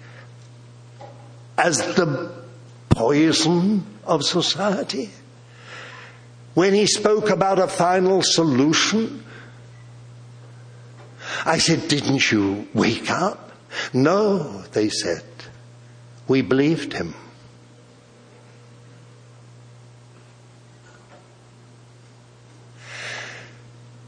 [1.57, 2.33] As the
[2.91, 5.11] poison of society?
[6.53, 9.25] When he spoke about a final solution,
[11.45, 13.53] I said, Didn't you wake up?
[13.93, 15.25] No, they said.
[16.29, 17.15] We believed him.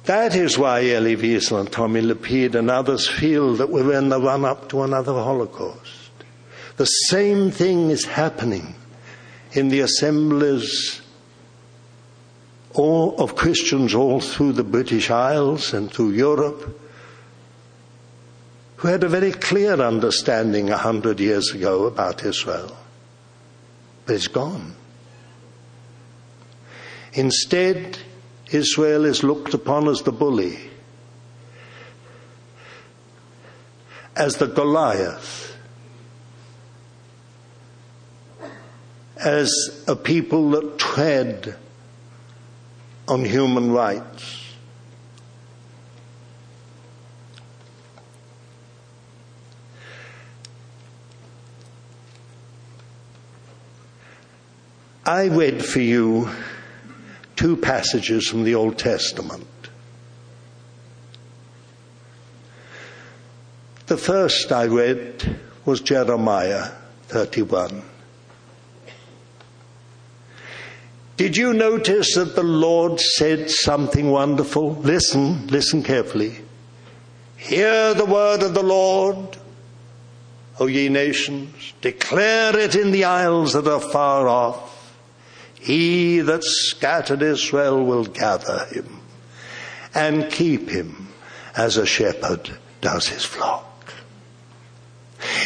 [0.09, 4.19] That is why Elie Wiesel and Tommy Lapid and others feel that we're in the
[4.19, 6.11] run up to another Holocaust.
[6.79, 8.75] The same thing is happening
[9.53, 11.03] in the assemblies
[12.73, 16.81] all of Christians all through the British Isles and through Europe
[18.77, 22.75] who had a very clear understanding a hundred years ago about Israel.
[24.07, 24.75] But it's gone.
[27.13, 27.99] Instead,
[28.51, 30.59] Israel is looked upon as the bully,
[34.17, 35.57] as the Goliath,
[39.17, 39.51] as
[39.87, 41.57] a people that tread
[43.07, 44.45] on human rights.
[55.05, 56.31] I read for you
[57.39, 59.47] two passages from the Old Testament.
[63.86, 66.72] The first I read was Jeremiah
[67.07, 67.82] 31.
[71.16, 74.74] Did you notice that the Lord said something wonderful?
[74.74, 76.41] Listen, listen carefully.
[77.36, 79.39] Hear the word of the Lord,
[80.59, 81.72] O ye nations.
[81.82, 84.68] Declare it in the isles that are far off.
[85.61, 89.01] He that scattered Israel will gather him
[89.95, 91.09] and keep him
[91.57, 92.51] as a shepherd
[92.81, 93.65] does his flock.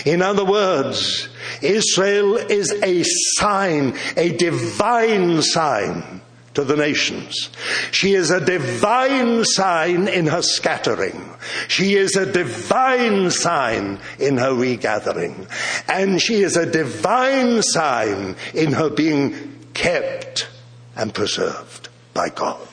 [0.04, 1.28] In other words,
[1.62, 3.02] Israel is a
[3.36, 6.20] sign, a divine sign
[6.54, 7.48] to the nations.
[7.90, 11.30] She is a divine sign in her scattering.
[11.68, 15.46] She is a divine sign in her regathering.
[15.88, 20.48] And she is a divine sign in her being kept
[20.96, 22.68] and preserved by God.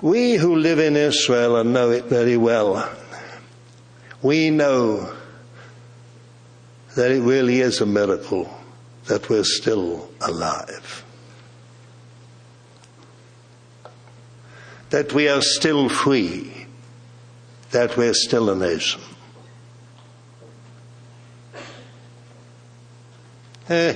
[0.00, 2.88] We who live in Israel and know it very well,
[4.22, 5.14] we know
[6.96, 8.50] that it really is a miracle
[9.06, 11.04] that we're still alive.
[14.90, 16.66] That we are still free.
[17.72, 19.00] That we're still a nation.
[23.68, 23.94] Uh,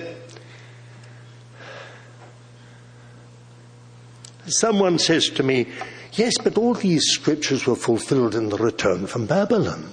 [4.47, 5.67] someone says to me,
[6.13, 9.93] Yes, but all these scriptures were fulfilled in the return from Babylon.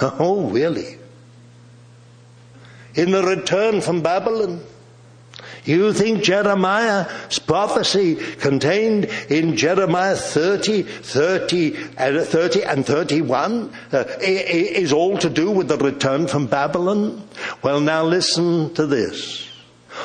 [0.00, 0.98] Oh, really?
[2.94, 4.62] In the return from Babylon?
[5.64, 14.92] You think Jeremiah's prophecy contained in Jeremiah 30, 30, uh, 30 and 31 uh, is
[14.92, 17.28] all to do with the return from Babylon?
[17.62, 19.46] Well, now listen to this.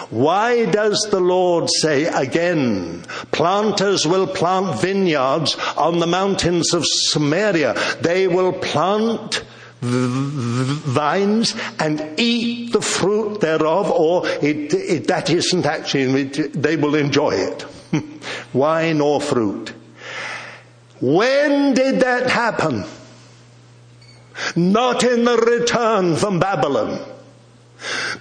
[0.09, 7.75] Why does the Lord say again, planters will plant vineyards on the mountains of Samaria.
[7.99, 9.43] They will plant
[9.81, 17.31] vines and eat the fruit thereof, or it, it, that isn't actually, they will enjoy
[17.31, 17.65] it.
[18.53, 19.73] wine or fruit.
[20.99, 22.85] When did that happen?
[24.55, 26.99] Not in the return from Babylon.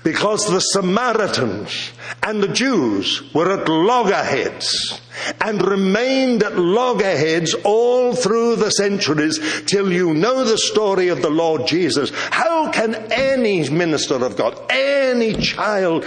[0.02, 1.92] Because the Samaritans
[2.22, 5.00] and the Jews were at loggerheads
[5.40, 11.30] and remained at loggerheads all through the centuries till you know the story of the
[11.30, 12.10] Lord Jesus.
[12.30, 16.04] How can any minister of God, any child,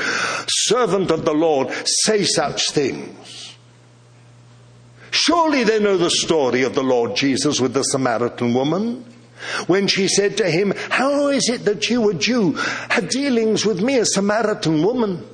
[0.47, 3.55] servant of the Lord say such things?
[5.11, 9.12] Surely they know the story of the Lord Jesus with the Samaritan woman
[9.67, 12.53] when she said to him, How is it that you, a Jew,
[12.89, 15.27] have dealings with me, a Samaritan woman?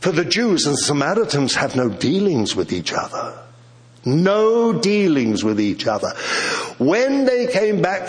[0.00, 3.36] For the Jews and Samaritans have no dealings with each other.
[4.04, 6.10] No dealings with each other.
[6.78, 8.08] When they came back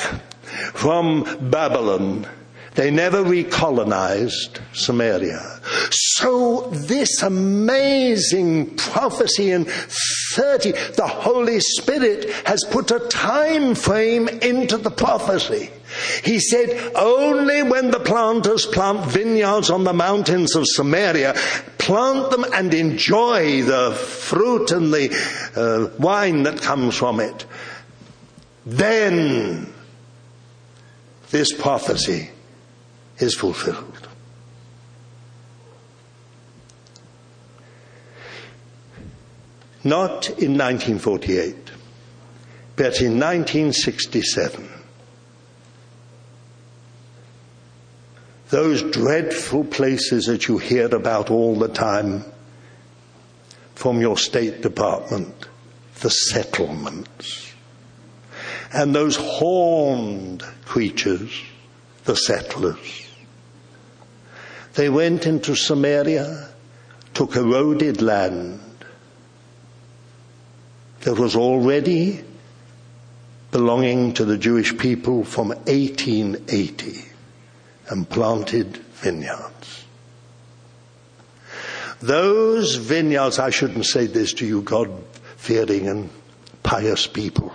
[0.73, 2.27] from Babylon,
[2.75, 5.56] they never recolonized Samaria.
[5.91, 14.77] So this amazing prophecy in 30, the Holy Spirit has put a time frame into
[14.77, 15.71] the prophecy.
[16.23, 21.33] He said, only when the planters plant vineyards on the mountains of Samaria,
[21.77, 25.09] plant them and enjoy the fruit and the
[25.55, 27.45] uh, wine that comes from it,
[28.65, 29.73] then
[31.31, 32.29] this prophecy
[33.19, 33.96] is fulfilled.
[39.87, 41.55] Not in 1948,
[42.75, 44.69] but in 1967.
[48.49, 52.25] Those dreadful places that you hear about all the time
[53.75, 55.47] from your State Department,
[56.01, 57.53] the settlements,
[58.73, 61.43] and those horned creatures,
[62.03, 63.07] the settlers.
[64.73, 66.49] They went into Samaria,
[67.13, 68.59] took eroded land
[71.07, 72.21] that was already
[73.51, 77.05] belonging to the Jewish people from 1880
[77.87, 79.85] and planted vineyards.
[82.01, 84.91] Those vineyards, I shouldn't say this to you God
[85.37, 86.09] fearing and
[86.63, 87.53] pious people,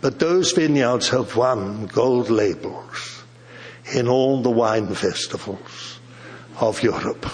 [0.00, 3.22] but those vineyards have won gold labels
[3.92, 6.00] in all the wine festivals
[6.58, 7.30] of Europe.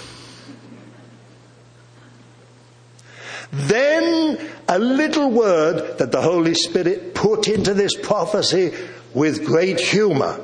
[3.51, 8.73] Then a little word that the Holy Spirit put into this prophecy
[9.13, 10.39] with great humor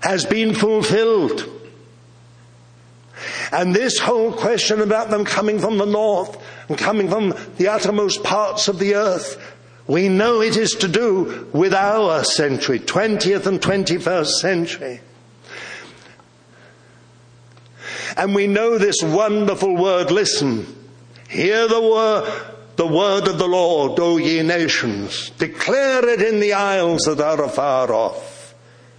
[0.00, 1.48] has been fulfilled.
[3.50, 8.22] And this whole question about them coming from the north and coming from the uttermost
[8.22, 9.40] parts of the earth,
[9.86, 15.00] we know it is to do with our century, 20th and 21st century.
[18.18, 20.66] And we know this wonderful word, listen.
[21.28, 25.30] Hear the word, the word of the Lord, O ye nations.
[25.38, 28.54] Declare it in the isles that are afar off.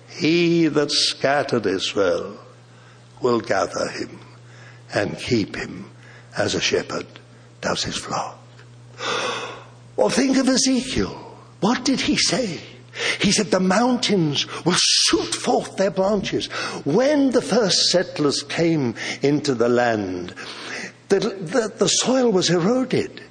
[0.09, 2.39] He that scattered Israel
[3.21, 4.19] will gather him
[4.93, 5.91] and keep him
[6.37, 7.07] as a shepherd
[7.61, 8.39] does his flock.
[9.97, 11.11] Well, think of Ezekiel.
[11.59, 12.61] What did he say?
[13.19, 16.47] He said the mountains will shoot forth their branches.
[16.85, 20.33] When the first settlers came into the land,
[21.09, 23.21] the, the, the soil was eroded.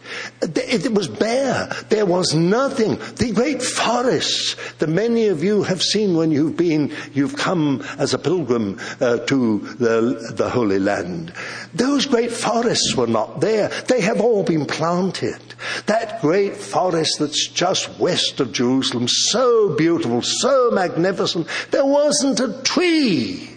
[0.40, 1.68] It was bare.
[1.88, 2.98] There was nothing.
[3.16, 8.14] The great forests that many of you have seen when you've been, you've come as
[8.14, 11.32] a pilgrim uh, to the, the Holy Land.
[11.74, 13.68] Those great forests were not there.
[13.88, 15.40] They have all been planted.
[15.86, 22.62] That great forest that's just west of Jerusalem, so beautiful, so magnificent, there wasn't a
[22.62, 23.50] tree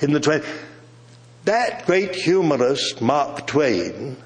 [0.00, 0.46] in the 20.
[1.44, 4.16] That great humorist, Mark Twain,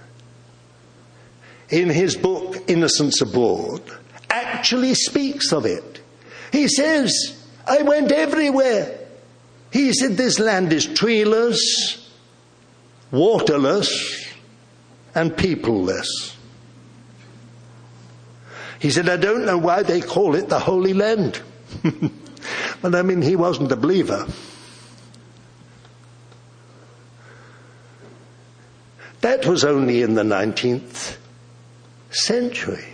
[1.72, 3.82] in his book Innocents Abroad,
[4.30, 6.00] actually speaks of it.
[6.52, 8.98] He says, I went everywhere.
[9.72, 12.12] He said, This land is treeless,
[13.10, 14.28] waterless,
[15.14, 16.36] and peopleless.
[18.78, 21.40] He said, I don't know why they call it the Holy Land.
[22.82, 24.26] but I mean, he wasn't a believer.
[29.22, 31.16] That was only in the 19th
[32.14, 32.84] century.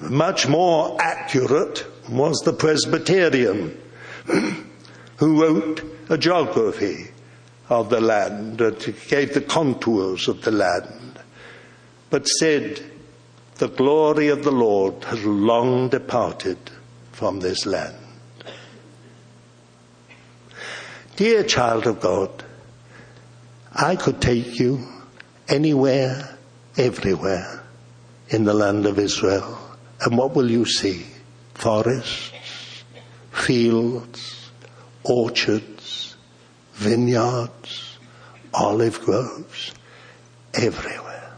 [0.00, 3.76] Much more accurate was the Presbyterian
[5.16, 7.10] who wrote a geography
[7.68, 11.18] of the land, uh, that gave the contours of the land,
[12.10, 12.82] but said,
[13.56, 16.58] The glory of the Lord has long departed
[17.12, 17.96] from this land.
[21.16, 22.44] Dear child of God,
[23.72, 24.86] I could take you
[25.48, 26.36] anywhere,
[26.76, 27.62] everywhere
[28.28, 29.58] in the land of Israel.
[30.00, 31.06] And what will you see?
[31.54, 32.84] Forests,
[33.32, 34.50] fields,
[35.02, 36.16] orchards,
[36.74, 37.98] vineyards,
[38.54, 39.74] olive groves,
[40.54, 41.32] everywhere.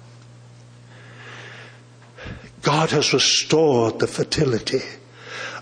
[2.63, 4.83] God has restored the fertility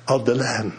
[0.08, 0.72] of the land.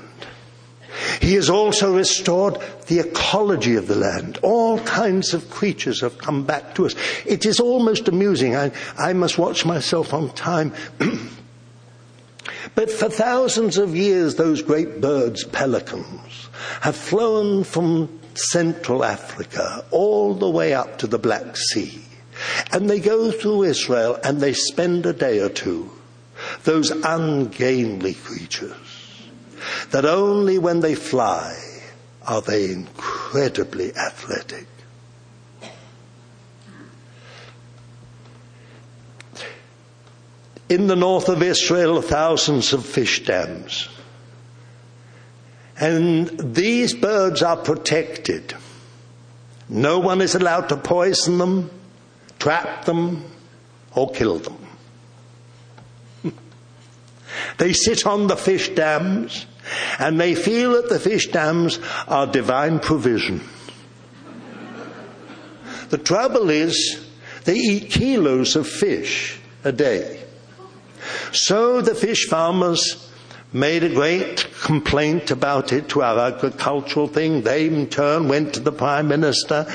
[1.21, 2.57] He has also restored
[2.87, 4.39] the ecology of the land.
[4.41, 6.95] All kinds of creatures have come back to us.
[7.25, 8.55] It is almost amusing.
[8.55, 10.73] I, I must watch myself on time.
[12.75, 16.49] but for thousands of years, those great birds, pelicans,
[16.81, 22.01] have flown from Central Africa all the way up to the Black Sea.
[22.71, 25.91] And they go through Israel and they spend a day or two.
[26.63, 28.88] Those ungainly creatures
[29.91, 31.57] that only when they fly
[32.27, 34.67] are they incredibly athletic.
[40.69, 43.89] In the north of Israel, thousands of fish dams.
[45.79, 48.53] And these birds are protected.
[49.67, 51.71] No one is allowed to poison them,
[52.37, 53.25] trap them,
[53.95, 54.58] or kill them.
[57.59, 59.45] They sit on the fish dams
[59.99, 63.41] and they feel that the fish dams are divine provision.
[65.89, 67.05] The trouble is
[67.43, 70.23] they eat kilos of fish a day.
[71.33, 73.09] So the fish farmers
[73.51, 77.41] made a great complaint about it to our agricultural thing.
[77.41, 79.67] They in turn went to the prime minister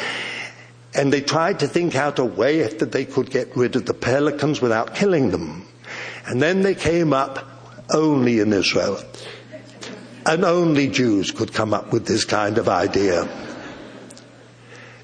[0.95, 3.95] and they tried to think out a way that they could get rid of the
[3.95, 5.67] pelicans without killing them.
[6.27, 7.54] And then they came up
[7.91, 9.03] only in Israel.
[10.27, 13.29] And only Jews could come up with this kind of idea.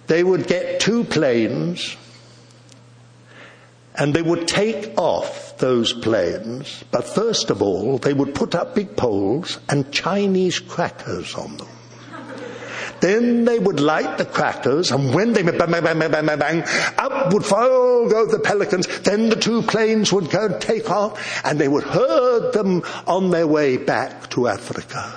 [0.07, 1.97] They would get two planes
[3.95, 8.75] and they would take off those planes, but first of all, they would put up
[8.75, 11.69] big poles and Chinese crackers on them.
[13.01, 16.65] Then they would light the crackers, and when they bang, bang, bang, bang, bang, bang,
[16.99, 18.87] up would fall go the pelicans.
[19.01, 23.47] Then the two planes would go take off, and they would herd them on their
[23.47, 25.15] way back to Africa.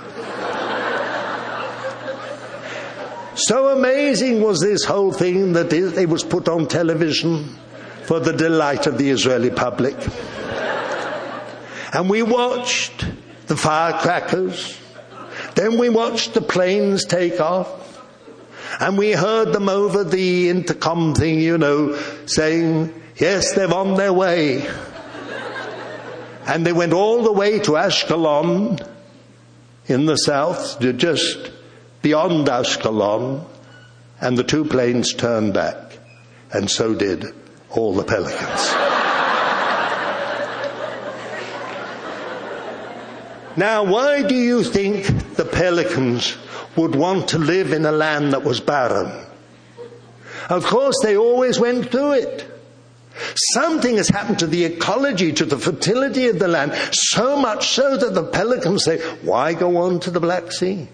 [3.36, 7.56] so amazing was this whole thing that it was put on television
[8.06, 9.96] for the delight of the Israeli public.
[11.94, 13.06] And we watched
[13.48, 14.80] the firecrackers
[15.64, 17.80] then we watched the planes take off.
[18.82, 24.12] And we heard them over the intercom thing, you know, saying, yes, they're on their
[24.12, 24.68] way.
[26.46, 28.86] and they went all the way to Ashkelon
[29.88, 31.52] in the south, just
[32.02, 33.46] beyond Ashkelon,
[34.20, 35.98] and the two planes turned back.
[36.52, 37.26] And so did
[37.70, 38.74] all the pelicans.
[43.56, 45.06] Now, why do you think
[45.36, 46.38] the pelicans
[46.76, 49.26] would want to live in a land that was barren?
[50.50, 52.50] Of course, they always went through it.
[53.54, 57.96] Something has happened to the ecology, to the fertility of the land, so much so
[57.96, 60.88] that the pelicans say, why go on to the Black Sea?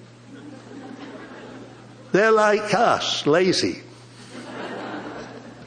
[2.12, 3.84] They're like us, lazy.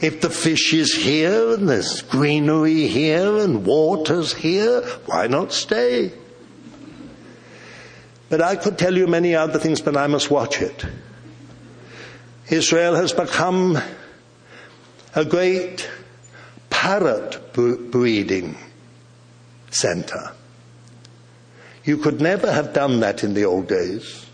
[0.01, 6.13] If the fish is here and there's greenery here and water's here, why not stay?
[8.33, 10.87] But I could tell you many other things, but I must watch it.
[12.49, 13.79] Israel has become
[15.15, 15.87] a great
[16.71, 18.57] parrot breeding
[19.71, 20.33] center.
[21.85, 24.25] You could never have done that in the old days.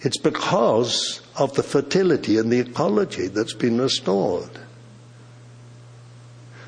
[0.00, 4.58] It's because of the fertility and the ecology that's been restored.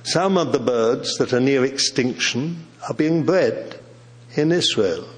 [0.04, 3.80] Some of the birds that are near extinction are being bred
[4.36, 5.08] in Israel.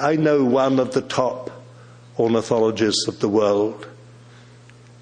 [0.00, 1.50] I know one of the top
[2.18, 3.86] ornithologists of the world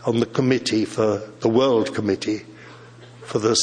[0.04, 2.44] on the committee for the World Committee
[3.22, 3.56] for the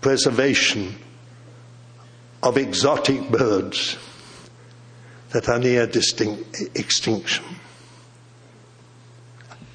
[0.00, 0.94] preservation
[2.42, 3.96] of exotic birds
[5.30, 7.44] that are near distinct, extinction.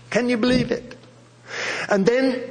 [0.09, 0.95] Can you believe it?
[1.89, 2.41] And then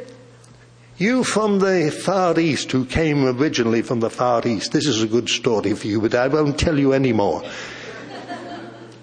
[0.98, 5.06] you from the Far East, who came originally from the Far East, this is a
[5.06, 7.42] good story for you, but I won't tell you any more.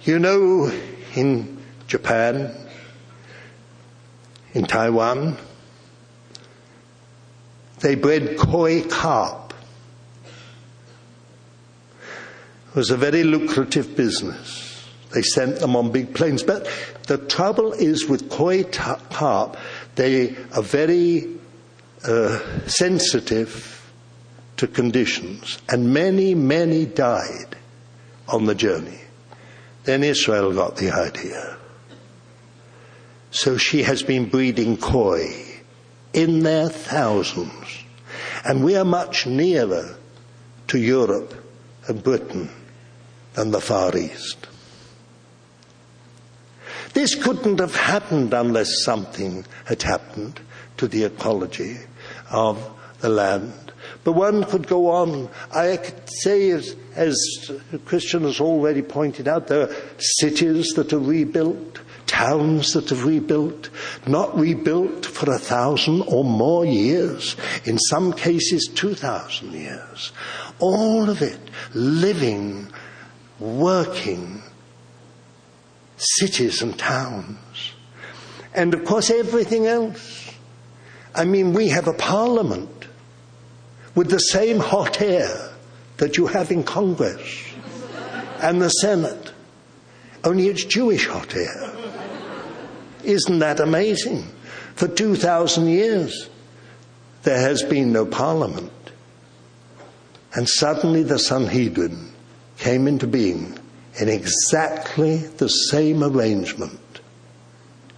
[0.05, 0.69] You know,
[1.15, 2.53] in Japan,
[4.53, 5.37] in Taiwan,
[7.79, 9.53] they bred koi carp.
[12.69, 14.85] It was a very lucrative business.
[15.13, 16.43] They sent them on big planes.
[16.43, 16.67] But
[17.07, 19.55] the trouble is with koi carp,
[19.95, 21.29] they are very
[22.05, 23.89] uh, sensitive
[24.57, 27.55] to conditions, and many, many died
[28.27, 29.02] on the journey.
[29.83, 31.57] Then Israel got the idea.
[33.31, 35.43] So she has been breeding koi
[36.13, 37.83] in their thousands.
[38.45, 39.97] And we are much nearer
[40.67, 41.33] to Europe
[41.87, 42.49] and Britain
[43.33, 44.47] than the Far East.
[46.93, 50.39] This couldn't have happened unless something had happened
[50.77, 51.79] to the ecology
[52.29, 52.69] of
[52.99, 53.62] the land.
[54.03, 55.29] But one could go on.
[55.53, 57.17] I could say, as, as
[57.85, 63.69] Christian has already pointed out, there are cities that are rebuilt, towns that are rebuilt,
[64.05, 70.11] not rebuilt for a thousand or more years, in some cases two thousand years.
[70.59, 71.39] All of it
[71.73, 72.67] living,
[73.39, 74.41] working,
[75.95, 77.37] cities and towns.
[78.53, 80.31] And of course everything else.
[81.15, 82.82] I mean, we have a parliament
[83.95, 85.53] with the same hot air
[85.97, 87.43] that you have in Congress
[88.41, 89.31] and the Senate,
[90.23, 91.73] only it's Jewish hot air.
[93.03, 94.23] Isn't that amazing?
[94.75, 96.29] For 2,000 years,
[97.23, 98.71] there has been no parliament.
[100.33, 102.11] And suddenly the Sanhedrin
[102.57, 103.57] came into being
[103.99, 106.79] in exactly the same arrangement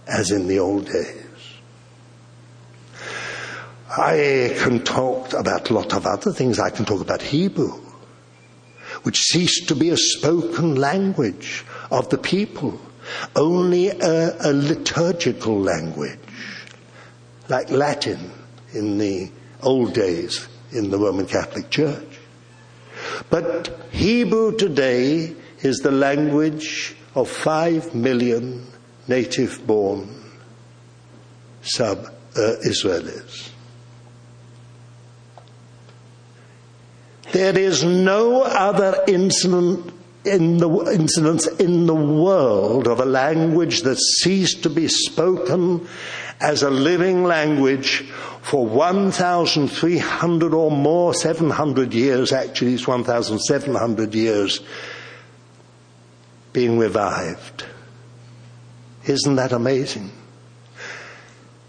[0.06, 1.25] as in the old days.
[3.96, 6.58] I can talk about a lot of other things.
[6.58, 7.80] I can talk about Hebrew,
[9.04, 12.78] which ceased to be a spoken language of the people,
[13.34, 16.18] only a, a liturgical language,
[17.48, 18.30] like Latin
[18.74, 19.30] in the
[19.62, 22.18] old days in the Roman Catholic Church.
[23.30, 28.66] But Hebrew today is the language of five million
[29.08, 30.22] native born
[31.62, 33.50] sub uh, Israelis.
[37.36, 39.92] There is no other incident
[40.24, 45.86] in the incidents in the world of a language that ceased to be spoken
[46.40, 48.06] as a living language
[48.40, 54.62] for 1,300 or more, 700 years, actually it's 1,700 years,
[56.54, 57.66] being revived.
[59.04, 60.10] Isn't that amazing?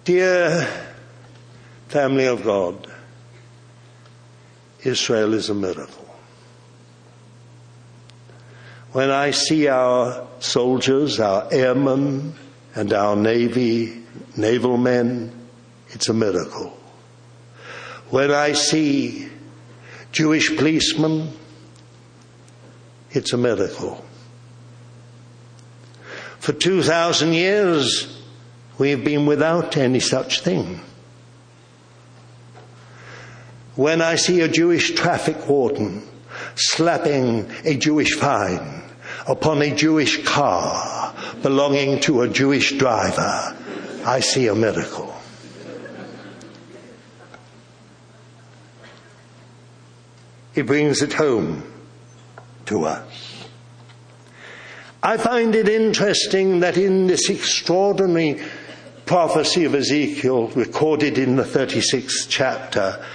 [0.05, 0.65] Dear
[1.89, 2.87] family of God,
[4.83, 6.05] Israel is a miracle.
[8.91, 12.35] When I see our soldiers, our airmen,
[12.75, 14.03] and our navy,
[14.35, 15.31] naval men,
[15.89, 16.77] it's a miracle.
[18.09, 19.29] When I see
[20.11, 21.31] Jewish policemen,
[23.11, 24.03] it's a miracle.
[26.39, 28.21] For 2,000 years,
[28.77, 30.79] we've been without any such thing.
[33.77, 36.01] When I see a Jewish traffic warden
[36.55, 38.81] slapping a Jewish fine
[39.27, 41.13] upon a Jewish car
[41.43, 43.55] belonging to a Jewish driver,
[44.03, 45.13] I see a miracle.
[50.55, 51.71] He brings it home
[52.65, 53.47] to us.
[55.03, 58.41] I find it interesting that in this extraordinary
[59.05, 63.05] prophecy of Ezekiel recorded in the 36th chapter,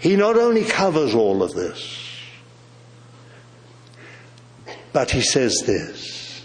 [0.00, 1.98] he not only covers all of this,
[4.94, 6.42] but he says this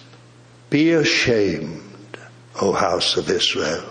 [0.69, 2.17] Be ashamed,
[2.61, 3.89] O house of Israel.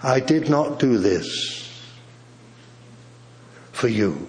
[0.00, 1.68] I did not do this
[3.72, 4.28] for you.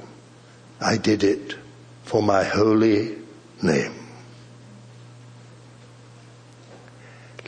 [0.81, 1.55] I did it
[2.03, 3.15] for my holy
[3.61, 3.93] name.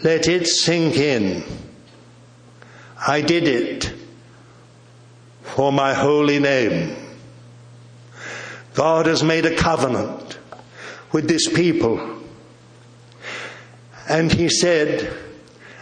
[0.03, 1.43] Let it sink in.
[3.07, 4.00] I did it
[5.55, 6.95] for my holy name.
[8.73, 10.39] God has made a covenant
[11.11, 11.99] with this people.
[14.07, 15.13] And he said,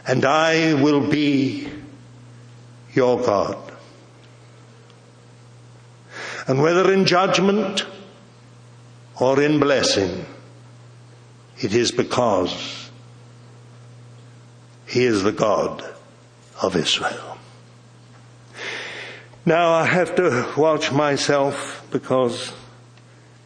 [0.08, 1.70] and I will be
[2.94, 3.58] your God.
[6.48, 7.86] And whether in judgment
[9.20, 10.26] or in blessing,
[11.60, 12.90] it is because
[14.88, 15.84] he is the God
[16.60, 17.29] of Israel.
[19.46, 22.54] Now I have to watch myself because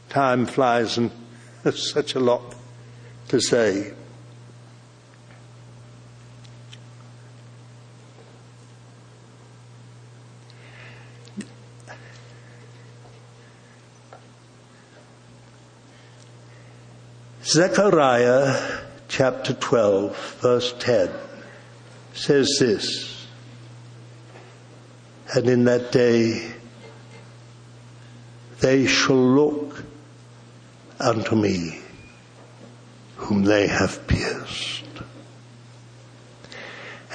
[0.09, 1.11] time flies and
[1.63, 2.55] there's such a lot
[3.29, 3.93] to say.
[17.45, 18.79] Zechariah
[19.09, 21.11] chapter 12, verse 10
[22.13, 23.12] says this
[25.33, 26.51] And in that day
[28.59, 29.83] they shall look
[30.99, 31.79] unto me
[33.17, 34.85] whom they have pierced.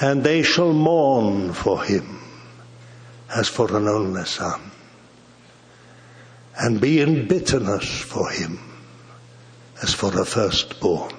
[0.01, 2.21] And they shall mourn for him
[3.35, 4.61] as for an only son,
[6.59, 8.59] and be in bitterness for him
[9.83, 11.18] as for a firstborn.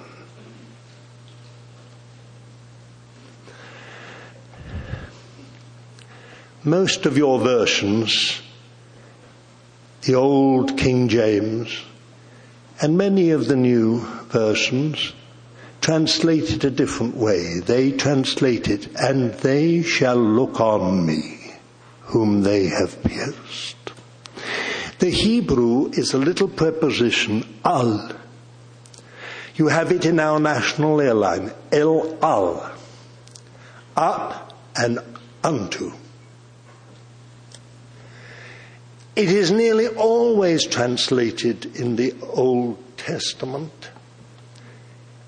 [6.64, 8.42] Most of your versions,
[10.02, 11.82] the old King James,
[12.82, 15.14] and many of the new versions,
[15.80, 17.60] translate it a different way.
[17.60, 21.54] They translate it, and they shall look on me,
[22.02, 23.92] whom they have pierced.
[24.98, 28.12] The Hebrew is a little preposition, al.
[29.54, 32.70] You have it in our national airline, el al.
[33.96, 34.98] Up and
[35.42, 35.92] unto.
[39.20, 43.90] It is nearly always translated in the Old Testament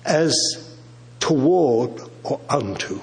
[0.03, 0.33] as
[1.19, 3.01] toward or unto.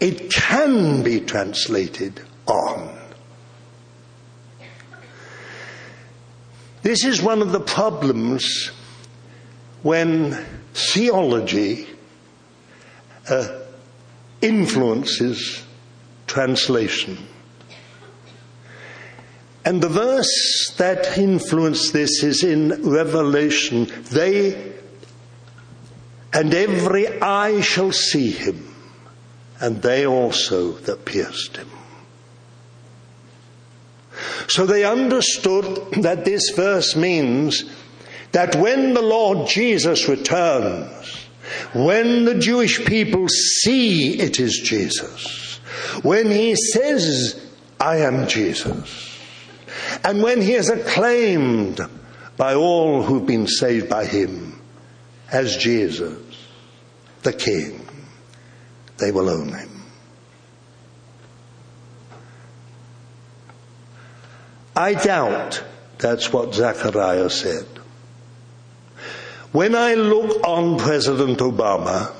[0.00, 2.98] It can be translated on.
[6.80, 8.70] This is one of the problems
[9.82, 10.42] when
[10.72, 11.86] theology
[13.28, 13.60] uh,
[14.40, 15.62] influences
[16.26, 17.18] translation.
[19.68, 23.84] And the verse that influenced this is in Revelation.
[24.10, 24.72] They
[26.32, 28.74] and every eye shall see him,
[29.60, 31.68] and they also that pierced him.
[34.48, 37.64] So they understood that this verse means
[38.32, 41.26] that when the Lord Jesus returns,
[41.74, 45.60] when the Jewish people see it is Jesus,
[46.00, 47.38] when he says,
[47.78, 49.07] I am Jesus,
[50.04, 51.80] and when he is acclaimed
[52.36, 54.60] by all who've been saved by him
[55.32, 56.18] as Jesus,
[57.22, 57.86] the King,
[58.98, 59.82] they will own him.
[64.74, 65.64] I doubt
[65.98, 67.66] that's what Zechariah said.
[69.50, 72.14] When I look on President Obama,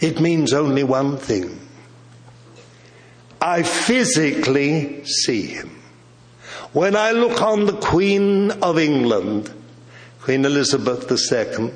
[0.00, 1.60] it means only one thing.
[3.40, 5.70] I physically see him.
[6.72, 9.52] When I look on the Queen of England,
[10.20, 11.70] Queen Elizabeth II,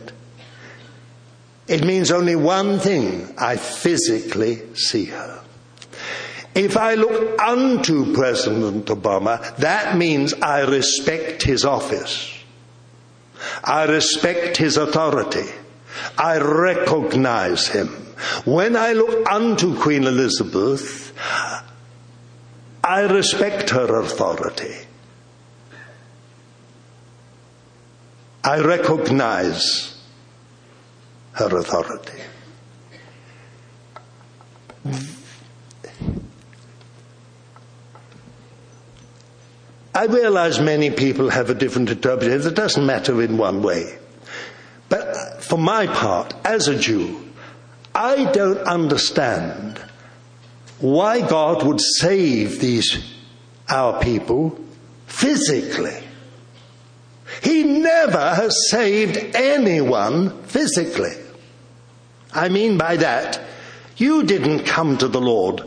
[1.67, 3.35] it means only one thing.
[3.39, 5.43] I physically see her.
[6.55, 12.33] If I look unto President Obama, that means I respect his office.
[13.65, 15.51] I respect his authority.
[16.17, 18.14] I recognize him.
[18.45, 21.13] When I look unto Queen Elizabeth,
[22.83, 24.75] I respect her authority.
[28.45, 29.97] I recognize
[31.33, 32.21] her authority.
[39.95, 42.47] I realize many people have a different interpretation.
[42.47, 43.99] It doesn't matter in one way.
[44.89, 47.24] But for my part, as a Jew,
[47.95, 49.81] I don't understand
[50.81, 53.15] why God would save these,
[53.69, 54.59] our people,
[55.07, 56.03] physically.
[57.43, 61.15] He never has saved anyone physically.
[62.33, 63.41] I mean by that,
[63.97, 65.63] you didn't come to the Lord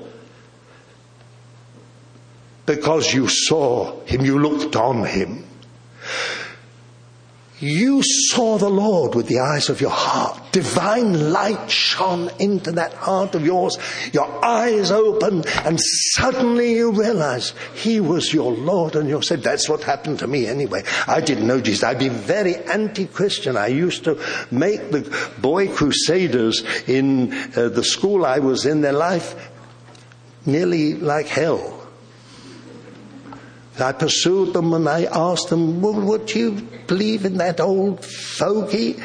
[2.66, 5.47] because you saw him, you looked on him.
[7.60, 10.52] You saw the Lord with the eyes of your heart.
[10.52, 13.80] Divine light shone into that heart of yours.
[14.14, 19.68] Your eyes opened and suddenly you realized He was your Lord and you said, that's
[19.68, 20.84] what happened to me anyway.
[21.08, 21.84] I didn't know Jesus.
[21.84, 23.58] I'd been very anti-Christian.
[23.58, 24.20] I used to
[24.52, 29.50] make the boy crusaders in uh, the school I was in their life
[30.46, 31.77] nearly like hell.
[33.82, 36.52] I pursued them and I asked them, well, would you
[36.88, 38.96] believe in that old fogey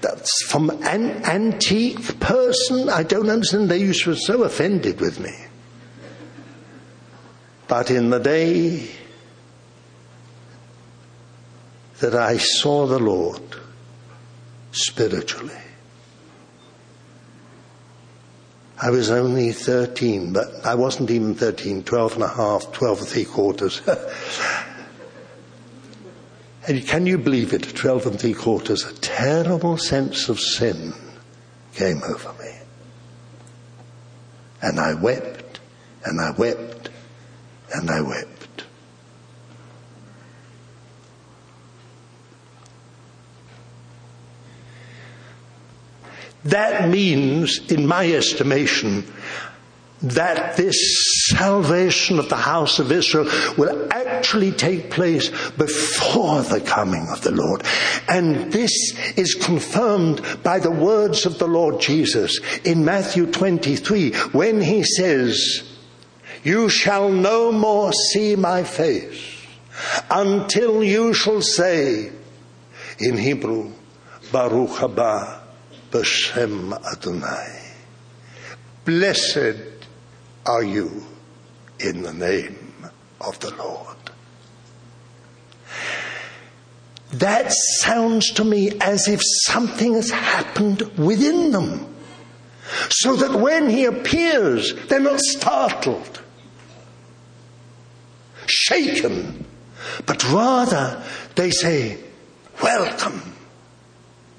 [0.00, 2.88] that's from an antique person?
[2.88, 3.68] I don't understand.
[3.68, 5.34] They used to be so offended with me.
[7.68, 8.90] But in the day
[12.00, 13.42] that I saw the Lord
[14.72, 15.61] spiritually,
[18.82, 23.08] I was only 13, but I wasn't even 13, 12 and a half, 12 and
[23.08, 23.80] three quarters.
[26.64, 27.74] And can you believe it?
[27.74, 30.92] 12 and three quarters, a terrible sense of sin
[31.74, 32.52] came over me.
[34.62, 35.58] And I wept,
[36.04, 36.90] and I wept,
[37.74, 38.31] and I wept.
[46.44, 49.04] That means, in my estimation,
[50.02, 50.76] that this
[51.28, 57.30] salvation of the house of Israel will actually take place before the coming of the
[57.30, 57.62] Lord.
[58.08, 58.72] And this
[59.16, 65.62] is confirmed by the words of the Lord Jesus in Matthew 23 when he says,
[66.42, 69.46] you shall no more see my face
[70.10, 72.10] until you shall say
[72.98, 73.70] in Hebrew,
[74.32, 75.41] Baruch haba
[75.94, 77.60] Adonai.
[78.84, 79.86] Blessed
[80.46, 81.04] are you
[81.78, 82.74] in the name
[83.20, 83.96] of the Lord.
[87.12, 91.94] That sounds to me as if something has happened within them.
[92.88, 96.22] So that when he appears, they're not startled,
[98.46, 99.44] shaken,
[100.06, 101.98] but rather they say,
[102.62, 103.31] Welcome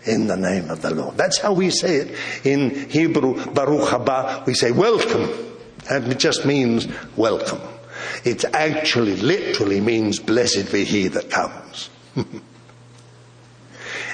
[0.06, 1.18] in the name of the Lord.
[1.18, 4.46] That's how we say it in Hebrew, Baruch haba.
[4.46, 5.30] We say, Welcome
[5.90, 7.62] and it just means welcome.
[8.24, 11.90] It actually literally means blessed be he that comes.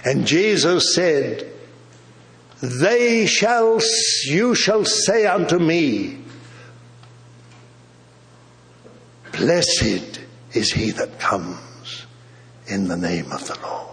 [0.05, 1.51] and Jesus said,
[2.61, 3.79] they shall,
[4.25, 6.17] you shall say unto me,
[9.31, 10.19] blessed
[10.53, 12.05] is he that comes
[12.67, 13.88] in the name of the Lord.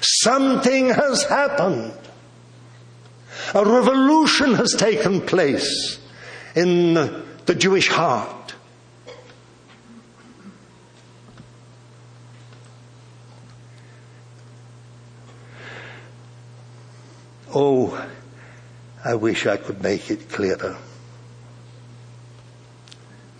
[0.00, 1.92] Something has happened.
[3.54, 5.98] A revolution has taken place
[6.54, 8.54] in the Jewish heart.
[17.54, 18.06] Oh,
[19.04, 20.76] I wish I could make it clearer.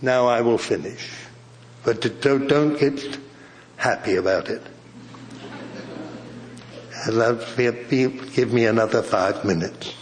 [0.01, 1.11] Now I will finish,
[1.83, 3.19] but don't, get
[3.77, 4.61] happy about it.
[7.05, 9.93] Give me another five minutes.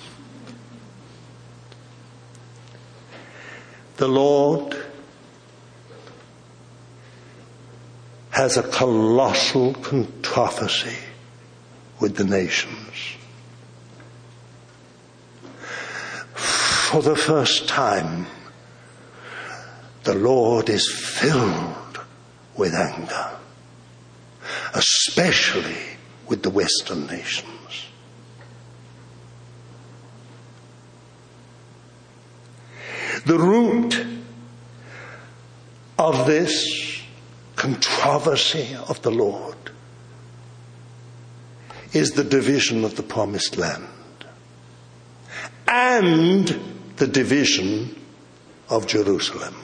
[3.97, 4.75] The Lord
[8.31, 10.97] has a colossal controversy
[11.99, 13.15] with the nations.
[16.35, 18.27] For the first time,
[20.03, 21.99] the Lord is filled
[22.55, 23.31] with anger,
[24.73, 25.96] especially
[26.27, 27.85] with the Western nations.
[33.25, 34.05] The root
[35.97, 37.01] of this
[37.55, 39.57] controversy of the Lord
[41.93, 43.87] is the division of the promised land
[45.67, 46.47] and
[46.97, 47.99] the division
[48.69, 49.55] of Jerusalem.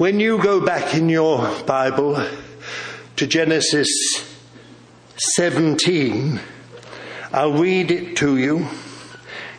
[0.00, 2.26] When you go back in your Bible
[3.16, 3.86] to Genesis
[5.34, 6.40] 17.
[7.34, 8.66] I'll read it to you.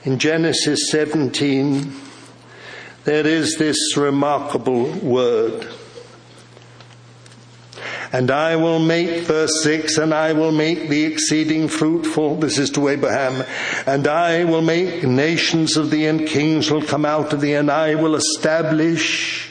[0.03, 1.93] In Genesis 17,
[3.03, 5.67] there is this remarkable word.
[8.11, 12.37] And I will make, verse 6, and I will make thee exceeding fruitful.
[12.37, 13.45] This is to Abraham.
[13.85, 17.69] And I will make nations of thee, and kings will come out of thee, and
[17.69, 19.50] I will establish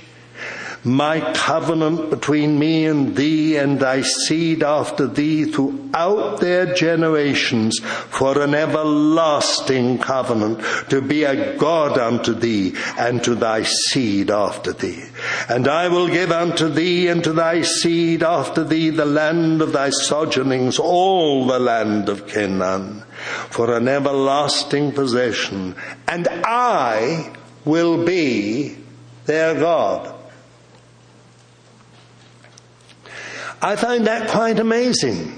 [0.85, 8.41] my covenant between me and thee and thy seed after thee throughout their generations for
[8.41, 15.05] an everlasting covenant to be a God unto thee and to thy seed after thee.
[15.49, 19.73] And I will give unto thee and to thy seed after thee the land of
[19.73, 23.03] thy sojournings, all the land of Canaan,
[23.51, 25.75] for an everlasting possession,
[26.09, 27.33] and I
[27.67, 28.79] will be
[29.27, 30.20] their God.
[33.63, 35.37] I find that quite amazing.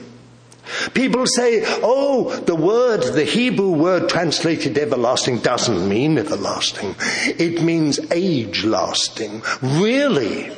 [0.94, 6.94] People say, oh, the word, the Hebrew word translated everlasting doesn't mean everlasting.
[7.26, 9.42] It means age lasting.
[9.60, 10.52] Really?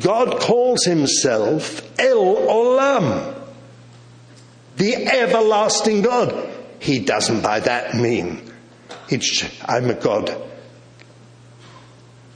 [0.00, 3.34] God calls himself El Olam,
[4.76, 6.52] the everlasting God.
[6.78, 8.46] He doesn't by that mean
[9.08, 10.36] it's, I'm a God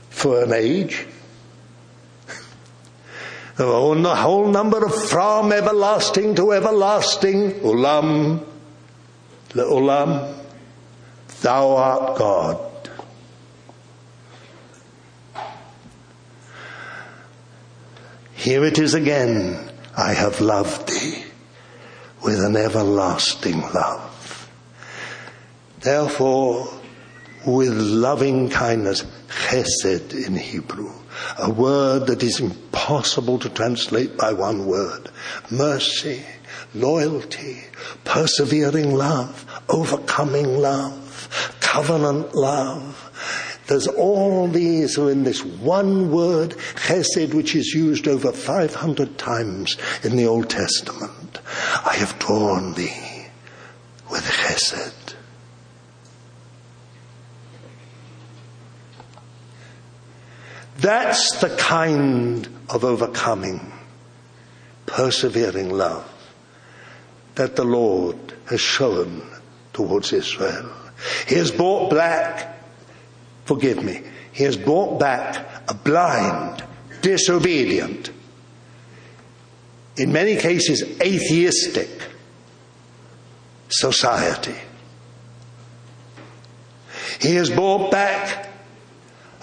[0.09, 1.05] for an age.
[3.59, 8.45] Oh, the whole number of from everlasting to everlasting, ulam,
[9.49, 10.37] the ulam,
[11.41, 12.71] Thou art God.
[18.33, 19.71] Here it is again.
[19.97, 21.23] I have loved thee
[22.23, 24.49] with an everlasting love.
[25.79, 26.67] Therefore,
[27.45, 30.91] with loving kindness, chesed in Hebrew,
[31.39, 32.39] a word that is
[32.91, 35.09] impossible to translate by one word,
[35.49, 36.21] mercy,
[36.75, 37.63] loyalty,
[38.03, 43.09] persevering love, overcoming love, covenant love.
[43.67, 49.77] There's all these are in this one word, chesed, which is used over 500 times
[50.03, 51.39] in the Old Testament.
[51.85, 53.27] I have drawn thee
[54.09, 55.00] with chesed.
[60.81, 63.71] That's the kind of overcoming,
[64.87, 66.07] persevering love
[67.35, 68.17] that the Lord
[68.49, 69.21] has shown
[69.73, 70.71] towards Israel.
[71.27, 72.57] He has brought back,
[73.45, 74.01] forgive me,
[74.31, 76.63] he has brought back a blind,
[77.03, 78.09] disobedient,
[79.97, 81.89] in many cases atheistic
[83.69, 84.55] society.
[87.19, 88.49] He has brought back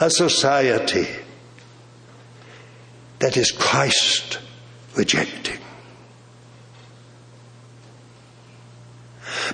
[0.01, 1.07] a society
[3.21, 4.39] that is Christ
[4.95, 5.59] rejecting.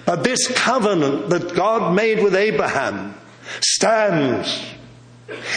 [0.04, 3.14] But this covenant that God made with Abraham
[3.60, 4.62] stands.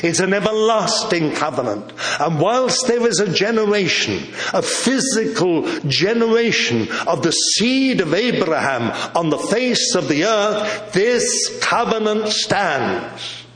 [0.02, 1.92] It's an everlasting covenant.
[2.20, 9.30] And whilst there is a generation, a physical generation of the seed of Abraham on
[9.30, 13.47] the face of the earth, this covenant stands.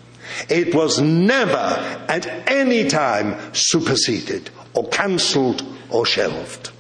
[0.50, 1.58] It was never
[2.08, 6.72] at any time superseded or cancelled or shelved.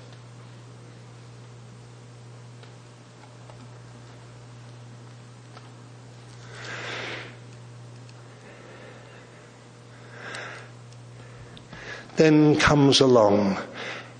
[12.17, 13.57] Then comes along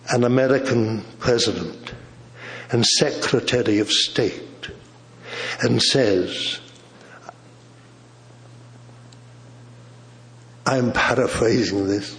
[0.09, 1.93] an American president
[2.71, 4.69] and secretary of state
[5.61, 6.59] and says,
[10.65, 12.15] I'm paraphrasing this.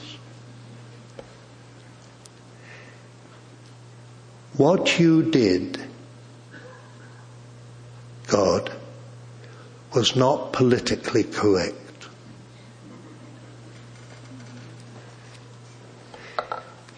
[4.57, 5.80] What you did,
[8.26, 8.70] God,
[9.95, 11.76] was not politically correct.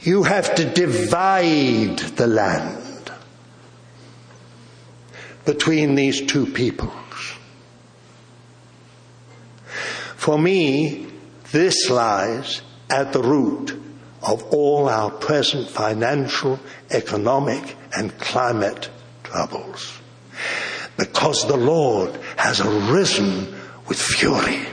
[0.01, 3.11] You have to divide the land
[5.45, 6.93] between these two peoples.
[10.17, 11.07] For me,
[11.55, 13.81] this lies at the root
[14.27, 16.59] of all our present financial,
[16.91, 18.91] economic, and climate
[19.23, 20.01] troubles.
[20.97, 23.55] Because the Lord has arisen
[23.87, 24.67] with fury.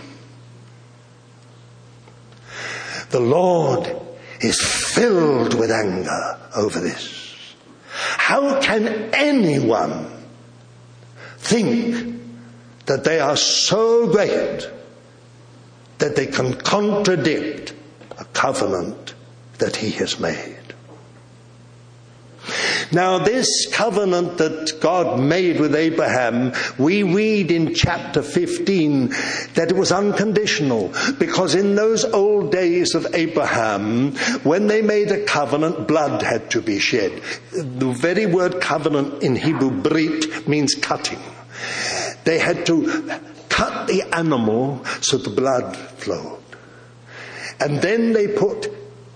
[3.12, 3.96] The Lord
[4.40, 7.54] is filled with anger over this.
[7.94, 10.10] How can anyone
[11.38, 12.20] think
[12.88, 14.68] that they are so great
[16.02, 17.74] that they can contradict
[18.18, 19.14] a covenant
[19.60, 20.58] that he has made.
[22.92, 29.10] Now, this covenant that God made with Abraham, we read in chapter 15
[29.54, 35.24] that it was unconditional because in those old days of Abraham, when they made a
[35.24, 37.22] covenant, blood had to be shed.
[37.52, 41.22] The very word covenant in Hebrew, brit, means cutting.
[42.24, 43.31] They had to
[43.62, 46.42] cut the animal so the blood flowed.
[47.60, 48.74] And then they put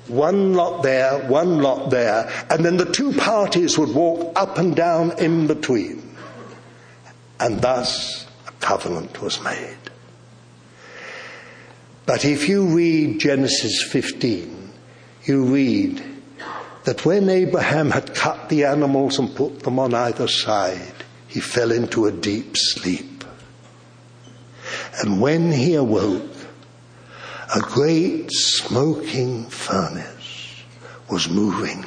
[0.07, 4.75] one lot there, one lot there, and then the two parties would walk up and
[4.75, 6.15] down in between.
[7.39, 9.77] And thus a covenant was made.
[12.05, 14.71] But if you read Genesis 15,
[15.23, 16.03] you read
[16.83, 20.93] that when Abraham had cut the animals and put them on either side,
[21.27, 23.14] he fell into a deep sleep.
[24.99, 26.23] And when he awoke,
[27.55, 30.63] a great smoking furnace
[31.09, 31.85] was moving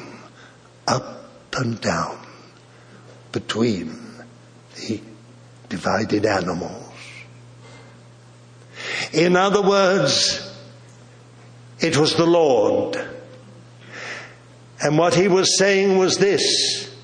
[0.86, 1.24] up
[1.56, 2.18] and down
[3.32, 3.98] between
[4.76, 5.00] the
[5.68, 6.84] divided animals.
[9.12, 10.44] In other words,
[11.80, 12.96] it was the Lord.
[14.80, 16.94] And what he was saying was this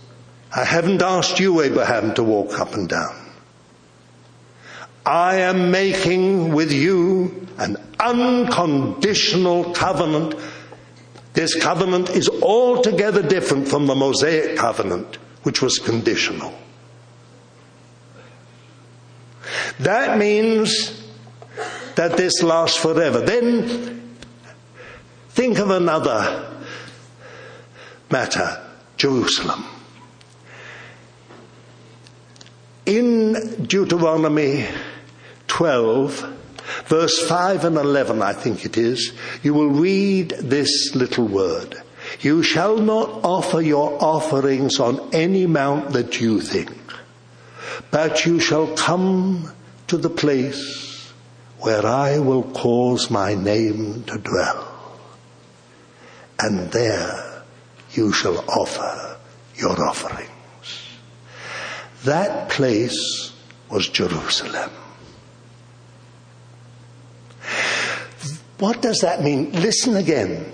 [0.55, 3.24] I haven't asked you, Abraham, to walk up and down.
[5.06, 10.35] I am making with you an unconditional covenant.
[11.35, 16.55] This covenant is altogether different from the Mosaic covenant, which was conditional.
[19.81, 21.02] That means
[21.97, 23.20] that this lasts forever.
[23.20, 24.16] Then
[25.31, 26.51] think of another
[28.10, 28.64] matter
[28.97, 29.64] Jerusalem.
[32.86, 34.66] In Deuteronomy
[35.55, 36.36] 12,
[36.86, 39.12] verse 5 and 11, I think it is,
[39.44, 41.81] you will read this little word.
[42.22, 46.76] You shall not offer your offerings on any mount that you think,
[47.93, 49.52] but you shall come
[49.86, 51.12] to the place
[51.60, 54.98] where I will cause my name to dwell.
[56.40, 57.44] And there
[57.93, 59.18] you shall offer
[59.55, 60.89] your offerings.
[62.02, 63.32] That place
[63.70, 64.72] was Jerusalem.
[68.59, 69.52] What does that mean?
[69.52, 70.52] Listen again.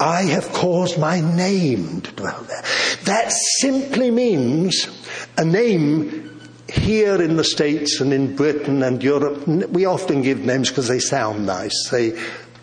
[0.00, 2.62] I have caused my name to dwell there.
[3.04, 3.30] That
[3.60, 4.88] simply means
[5.36, 6.40] a name
[6.72, 9.46] here in the States and in Britain and Europe.
[9.46, 11.88] We often give names because they sound nice.
[11.90, 12.18] They,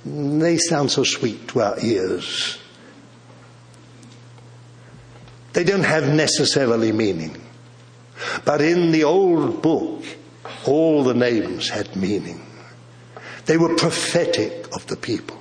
[0.06, 2.58] they sound so sweet to our ears.
[5.54, 7.42] They don't have necessarily meaning.
[8.44, 10.04] But in the old book,
[10.66, 12.46] all the names had meaning.
[13.50, 15.40] They were prophetic of the people.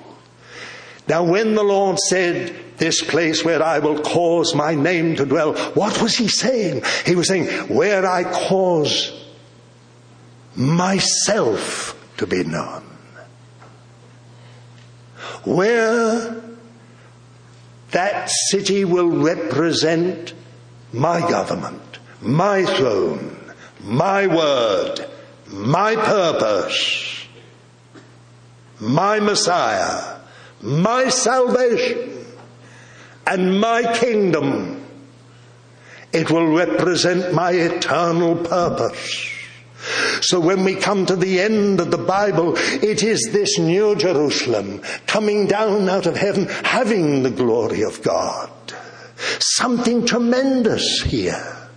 [1.09, 5.53] Now, when the Lord said, This place where I will cause my name to dwell,
[5.75, 6.85] what was he saying?
[7.05, 9.13] He was saying, Where I cause
[10.57, 12.83] myself to be known.
[15.45, 16.43] Where
[17.91, 20.33] that city will represent
[20.95, 23.37] my government, my throne,
[23.83, 25.07] my word,
[25.49, 27.18] my purpose,
[28.81, 30.19] my Messiah
[30.61, 32.27] my salvation
[33.27, 34.85] and my kingdom.
[36.13, 39.35] It will represent my eternal purpose.
[40.23, 44.83] So when we come to the end of the Bible, it is this new Jerusalem
[45.07, 48.51] coming down out of heaven, having the glory of God.
[49.39, 51.69] Something tremendous here.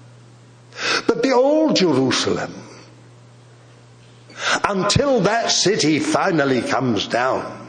[1.07, 2.53] But the old Jerusalem,
[4.67, 7.61] until that city finally comes down,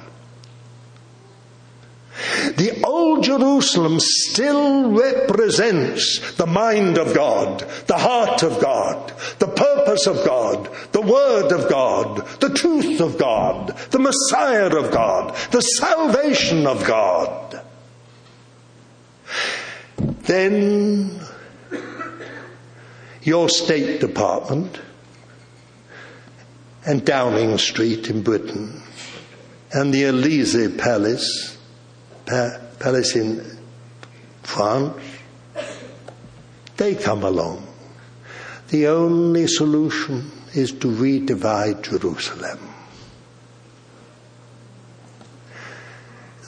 [2.56, 10.06] the old Jerusalem still represents the mind of God, the heart of God, the purpose
[10.06, 15.60] of God, the word of God, the truth of God, the Messiah of God, the
[15.60, 17.62] salvation of God.
[20.22, 21.20] Then
[23.22, 24.78] your State Department
[26.84, 28.82] and Downing Street in Britain
[29.72, 31.58] and the Elysee Palace
[32.26, 33.58] Palace in
[34.42, 35.00] France,
[36.76, 37.66] they come along.
[38.68, 42.58] The only solution is to redivide Jerusalem.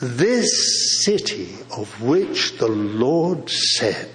[0.01, 4.11] This city of which the Lord said,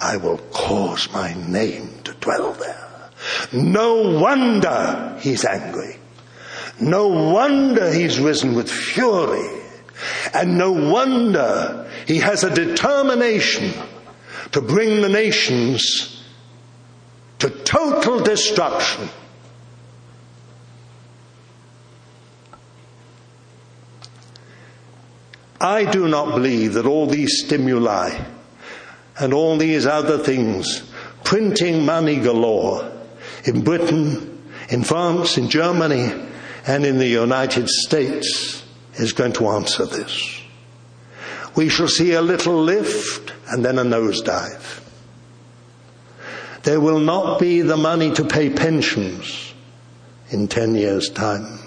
[0.00, 2.89] I will cause my name to dwell there.
[3.52, 5.96] No wonder he's angry.
[6.80, 9.60] No wonder he's risen with fury
[10.32, 13.72] and no wonder he has a determination
[14.52, 16.24] to bring the nations
[17.38, 19.08] to total destruction.
[25.60, 28.18] I do not believe that all these stimuli
[29.18, 30.90] and all these other things,
[31.22, 32.89] printing money galore
[33.44, 36.12] in Britain, in France, in Germany,
[36.66, 38.64] and in the United States,
[38.94, 40.40] is going to answer this.
[41.56, 44.82] We shall see a little lift and then a nosedive.
[46.62, 49.54] There will not be the money to pay pensions
[50.30, 51.58] in 10 years' time.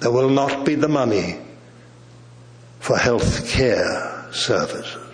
[0.00, 1.38] There will not be the money
[2.78, 5.07] for health care services.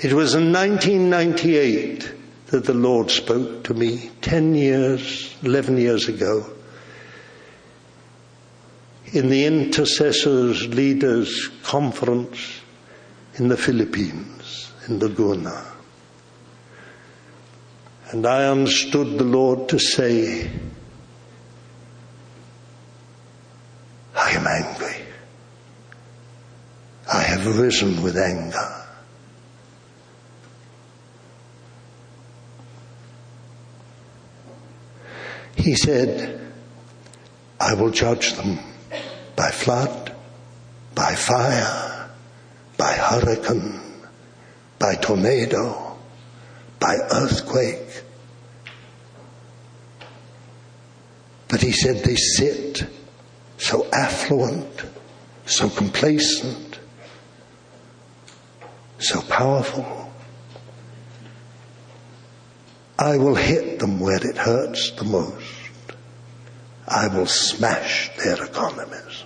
[0.00, 2.12] It was in 1998
[2.48, 6.46] that the Lord spoke to me 10 years, 11 years ago
[9.12, 12.60] in the Intercessors Leaders Conference
[13.34, 15.64] in the Philippines, in Laguna.
[18.10, 20.50] And I understood the Lord to say,
[24.14, 24.96] I am angry.
[27.12, 28.77] I have risen with anger.
[35.58, 36.40] He said,
[37.60, 38.58] I will judge them
[39.36, 40.14] by flood,
[40.94, 42.10] by fire,
[42.76, 43.80] by hurricane,
[44.78, 45.98] by tornado,
[46.78, 48.02] by earthquake.
[51.48, 52.86] But he said they sit
[53.58, 54.84] so affluent,
[55.44, 56.78] so complacent,
[59.00, 60.07] so powerful.
[62.98, 65.44] I will hit them where it hurts the most.
[66.88, 69.24] I will smash their economies.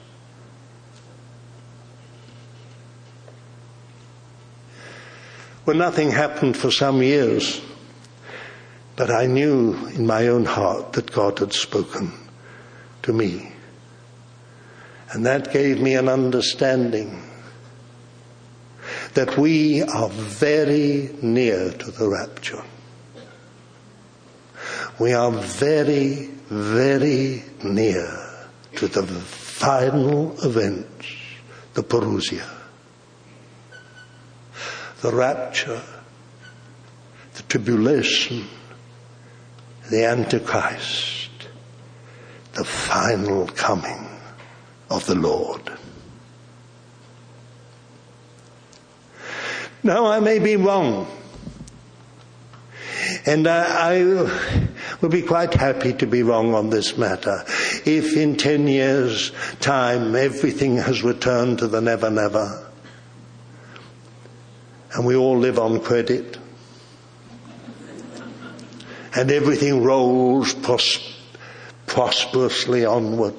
[5.64, 7.62] Well, nothing happened for some years,
[8.96, 12.12] but I knew in my own heart that God had spoken
[13.02, 13.52] to me.
[15.12, 17.22] And that gave me an understanding
[19.14, 22.64] that we are very near to the rapture.
[25.02, 28.08] We are very, very near
[28.76, 31.06] to the final events,
[31.74, 32.48] the parousia
[35.00, 35.82] the rapture,
[37.34, 38.46] the tribulation,
[39.90, 41.48] the Antichrist,
[42.52, 44.06] the final coming
[44.88, 45.72] of the Lord.
[49.82, 51.08] Now I may be wrong.
[53.24, 54.02] And I, I
[55.00, 57.44] will be quite happy to be wrong on this matter.
[57.84, 62.66] If in ten years time everything has returned to the never never,
[64.94, 66.38] and we all live on credit.
[69.14, 71.14] And everything rolls pros-
[71.86, 73.34] prosperously onward.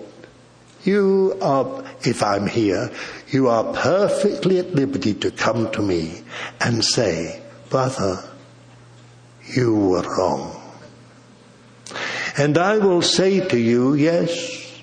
[0.83, 2.91] You are, if I'm here,
[3.29, 6.21] you are perfectly at liberty to come to me
[6.61, 8.23] and say, brother,
[9.47, 10.59] you were wrong.
[12.37, 14.81] And I will say to you, yes,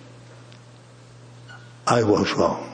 [1.87, 2.66] I was wrong.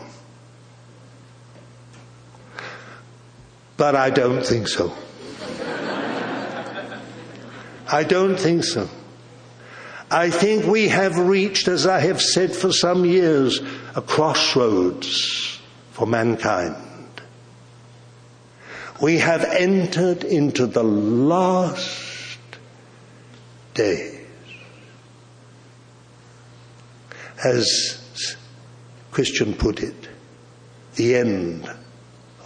[3.77, 4.93] But I don't think so.
[7.89, 8.89] I don't think so.
[10.11, 13.61] I think we have reached, as I have said for some years,
[13.95, 15.61] a crossroads
[15.93, 16.77] for mankind.
[19.01, 22.39] We have entered into the last
[23.75, 24.27] days.
[27.45, 28.07] As
[29.11, 30.09] Christian put it,
[30.95, 31.71] the end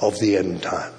[0.01, 0.94] of the end times.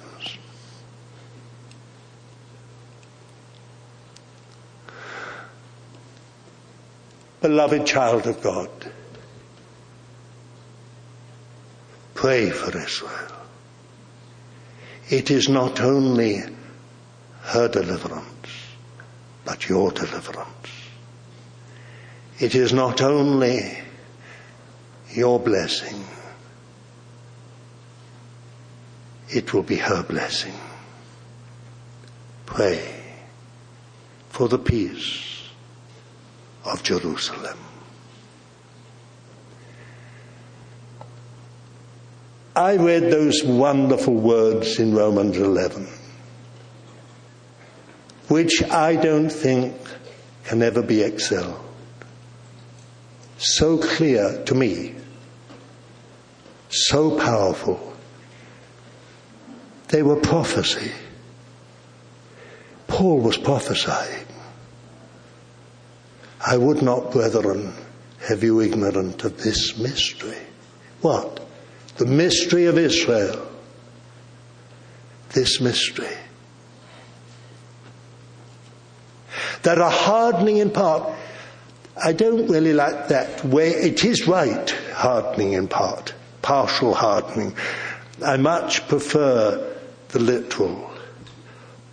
[7.42, 8.70] Beloved child of God,
[12.14, 13.31] pray for Israel.
[15.12, 16.42] It is not only
[17.42, 18.48] her deliverance,
[19.44, 20.70] but your deliverance.
[22.40, 23.76] It is not only
[25.10, 26.02] your blessing,
[29.28, 30.54] it will be her blessing.
[32.46, 32.82] Pray
[34.30, 35.42] for the peace
[36.64, 37.58] of Jerusalem.
[42.54, 45.88] I read those wonderful words in Romans 11,
[48.28, 49.74] which I don't think
[50.44, 51.58] can ever be excelled.
[53.38, 54.94] So clear to me,
[56.68, 57.94] so powerful.
[59.88, 60.92] They were prophecy.
[62.86, 64.26] Paul was prophesying.
[66.44, 67.72] I would not, brethren,
[68.28, 70.36] have you ignorant of this mystery.
[71.00, 71.41] What?
[72.02, 73.46] The mystery of Israel.
[75.34, 76.16] This mystery.
[79.62, 81.16] That are hardening in part.
[81.96, 83.68] I don't really like that way.
[83.68, 86.12] It is right, hardening in part,
[86.42, 87.54] partial hardening.
[88.20, 89.76] I much prefer
[90.08, 90.90] the literal,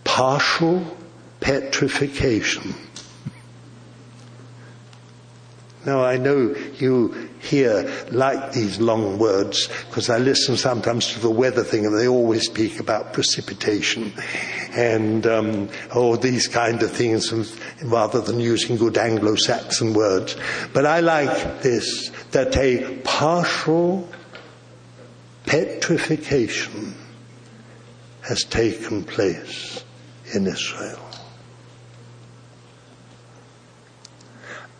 [0.06, 0.98] partial
[1.40, 2.74] petrification.
[5.86, 11.30] Now I know you here like these long words because I listen sometimes to the
[11.30, 14.12] weather thing and they always speak about precipitation
[14.76, 17.32] and um, all these kind of things
[17.82, 20.36] rather than using good Anglo-Saxon words.
[20.74, 24.10] But I like this, that a partial
[25.46, 26.94] petrification
[28.22, 29.84] has taken place
[30.34, 31.09] in Israel.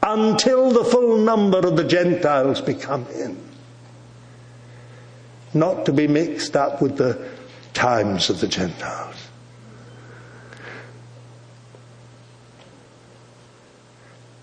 [0.04, 3.38] Until the full number of the Gentiles become in.
[5.54, 7.30] Not to be mixed up with the
[7.74, 9.16] times of the Gentiles.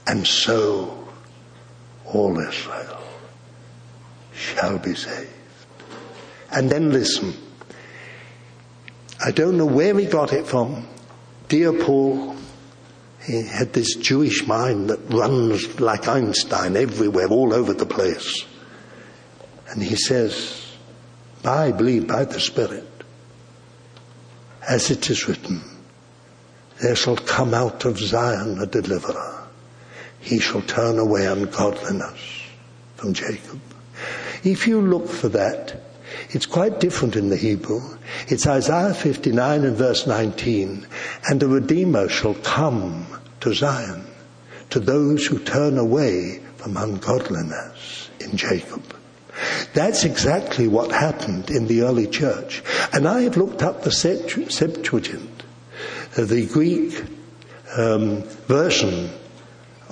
[0.06, 1.08] And so
[2.04, 3.02] all Israel
[4.32, 5.30] shall be saved.
[6.52, 7.34] And then listen.
[9.24, 10.86] I don't know where he got it from.
[11.48, 12.35] Dear Paul,
[13.26, 18.44] he had this Jewish mind that runs like Einstein everywhere, all over the place.
[19.68, 20.76] And he says,
[21.44, 22.86] I believe by the Spirit,
[24.68, 25.60] as it is written,
[26.80, 29.48] there shall come out of Zion a deliverer.
[30.20, 32.42] He shall turn away ungodliness
[32.96, 33.60] from Jacob.
[34.44, 35.82] If you look for that,
[36.30, 37.80] it's quite different in the Hebrew.
[38.28, 40.86] It's Isaiah 59 and verse 19.
[41.28, 43.06] And the Redeemer shall come
[43.40, 44.06] to Zion,
[44.70, 48.82] to those who turn away from ungodliness in Jacob.
[49.74, 52.62] That's exactly what happened in the early church.
[52.92, 55.42] And I have looked up the Septuagint,
[56.14, 57.04] the Greek
[57.76, 59.10] um, version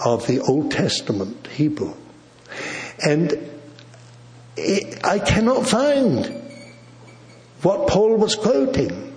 [0.05, 1.95] of the Old Testament Hebrew.
[3.07, 3.54] And
[4.57, 6.43] I cannot find
[7.63, 9.17] what Paul was quoting.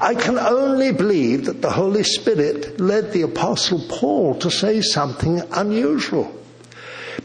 [0.00, 5.40] I can only believe that the Holy Spirit led the Apostle Paul to say something
[5.52, 6.34] unusual.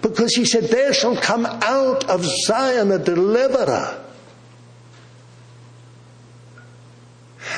[0.01, 3.99] Because he said, There shall come out of Zion a deliverer.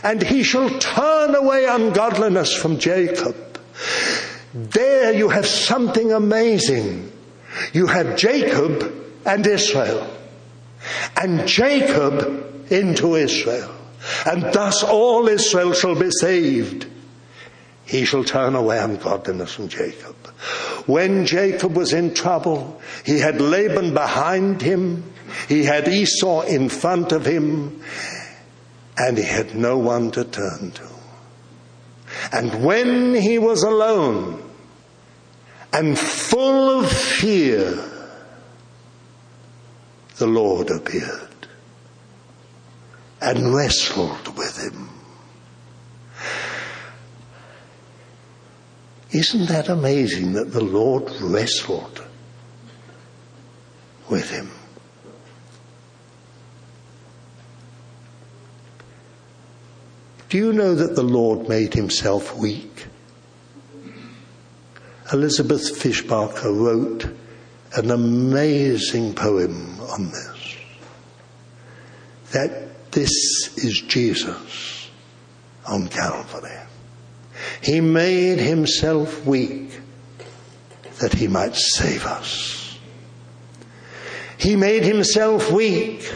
[0.04, 3.36] And he shall turn away ungodliness from Jacob.
[4.54, 7.12] There you have something amazing.
[7.74, 10.08] You have Jacob and Israel.
[11.20, 13.74] And Jacob into Israel.
[14.26, 16.88] And thus all Israel shall be saved.
[17.86, 20.16] He shall turn away ungodliness from Jacob.
[20.86, 25.12] When Jacob was in trouble, he had Laban behind him,
[25.48, 27.82] he had Esau in front of him,
[28.98, 30.90] and he had no one to turn to.
[32.32, 34.42] And when he was alone
[35.74, 37.95] and full of fear,
[40.18, 41.48] the Lord appeared
[43.22, 44.90] and wrestled with him.
[49.12, 52.04] Isn't that amazing that the Lord wrestled
[54.10, 54.52] with him?
[60.30, 62.88] Do you know that the Lord made himself weak?
[65.14, 67.06] Elizabeth Fishbacher wrote
[67.76, 70.56] an amazing poem on this.
[72.32, 73.12] That this
[73.58, 74.90] is Jesus
[75.68, 76.60] on Calvary.
[77.62, 79.80] He made himself weak
[81.00, 82.78] that he might save us.
[84.38, 86.14] He made himself weak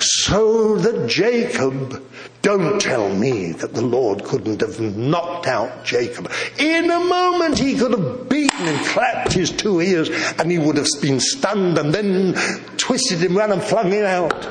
[0.00, 2.04] so that Jacob,
[2.46, 6.30] don't tell me that the Lord couldn't have knocked out Jacob.
[6.60, 10.08] In a moment he could have beaten and clapped his two ears
[10.38, 12.34] and he would have been stunned and then
[12.76, 14.42] twisted him round and flung him out.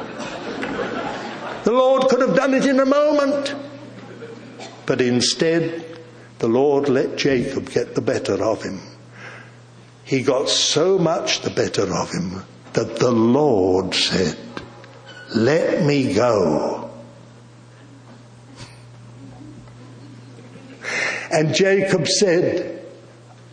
[1.63, 3.55] The Lord could have done it in a moment.
[4.85, 5.97] But instead,
[6.39, 8.81] the Lord let Jacob get the better of him.
[10.03, 12.43] He got so much the better of him
[12.73, 14.37] that the Lord said,
[15.33, 16.84] let me go.
[21.35, 22.81] And Jacob said,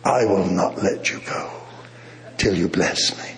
[0.05, 1.51] I will not let you go
[2.37, 3.29] till you bless me.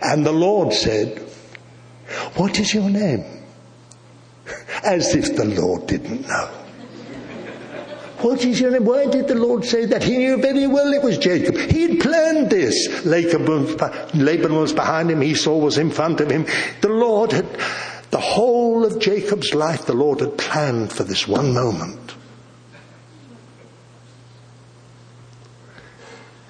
[0.00, 1.18] And the Lord said,
[2.36, 3.26] what is your name?
[4.82, 6.46] As if the Lord didn't know.
[8.20, 8.86] What is your name?
[8.86, 10.02] Why did the Lord say that?
[10.02, 11.58] He knew very well it was Jacob.
[11.58, 13.04] He'd planned this.
[13.04, 15.22] Laban was behind him.
[15.22, 16.46] Esau was in front of him.
[16.80, 17.46] The Lord had,
[18.10, 22.14] the whole of Jacob's life, the Lord had planned for this one moment.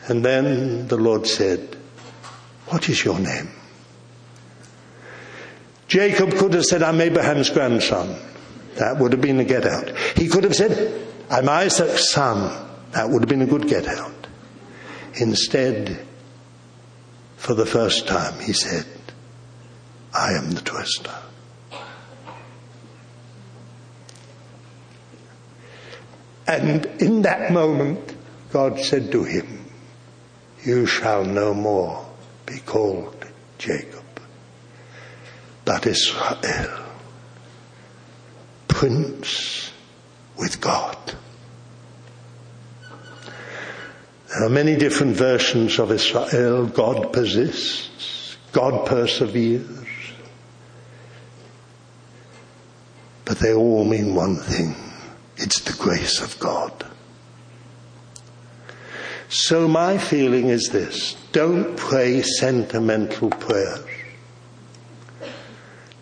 [0.08, 1.76] And then the Lord said,
[2.66, 3.50] what is your name?
[5.88, 8.16] Jacob could have said, I'm Abraham's grandson.
[8.76, 9.90] That would have been a get out.
[10.16, 12.68] He could have said, I'm Isaac's son.
[12.92, 14.26] That would have been a good get out.
[15.14, 16.04] Instead,
[17.36, 18.86] for the first time, he said,
[20.12, 21.14] I am the twister.
[26.46, 28.14] And in that moment,
[28.52, 29.55] God said to him,
[30.66, 32.04] You shall no more
[32.44, 33.24] be called
[33.56, 34.02] Jacob,
[35.64, 36.82] but Israel,
[38.66, 39.70] Prince
[40.36, 40.98] with God.
[44.28, 46.66] There are many different versions of Israel.
[46.66, 48.36] God persists.
[48.50, 49.86] God perseveres.
[53.24, 54.74] But they all mean one thing.
[55.36, 56.72] It's the grace of God.
[59.28, 61.14] So my feeling is this.
[61.32, 63.84] Don't pray sentimental prayers.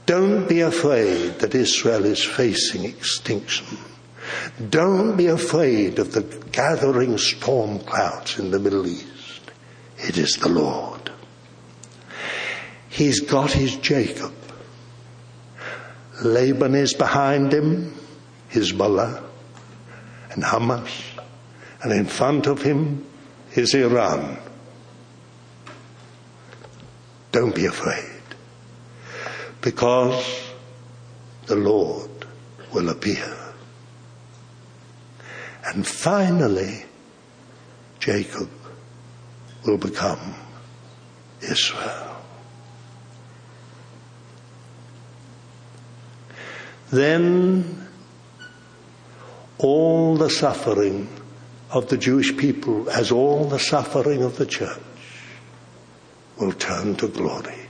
[0.06, 3.78] Don't be afraid that Israel is facing extinction.
[4.68, 6.22] Don't be afraid of the
[6.52, 9.51] gathering storm clouds in the Middle East.
[9.98, 11.10] It is the Lord.
[12.90, 14.32] He's got his Jacob.
[16.22, 17.94] Laban is behind him,
[18.51, 19.22] Hezbollah
[20.30, 20.90] and Hamas,
[21.82, 23.05] and in front of him
[23.55, 24.39] is Iran.
[27.32, 28.22] Don't be afraid,
[29.60, 30.52] because
[31.47, 32.10] the Lord
[32.72, 33.36] will appear.
[35.66, 36.85] And finally,
[37.98, 38.51] Jacob
[39.64, 40.35] will become
[41.40, 42.16] Israel.
[46.90, 47.89] Then
[49.59, 51.09] all the suffering
[51.74, 54.80] of the Jewish people, as all the suffering of the church,
[56.38, 57.68] will turn to glory.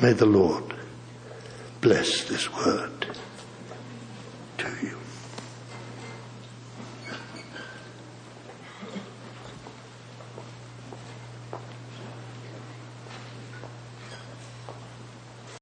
[0.00, 0.64] May the Lord
[1.80, 3.06] bless this word.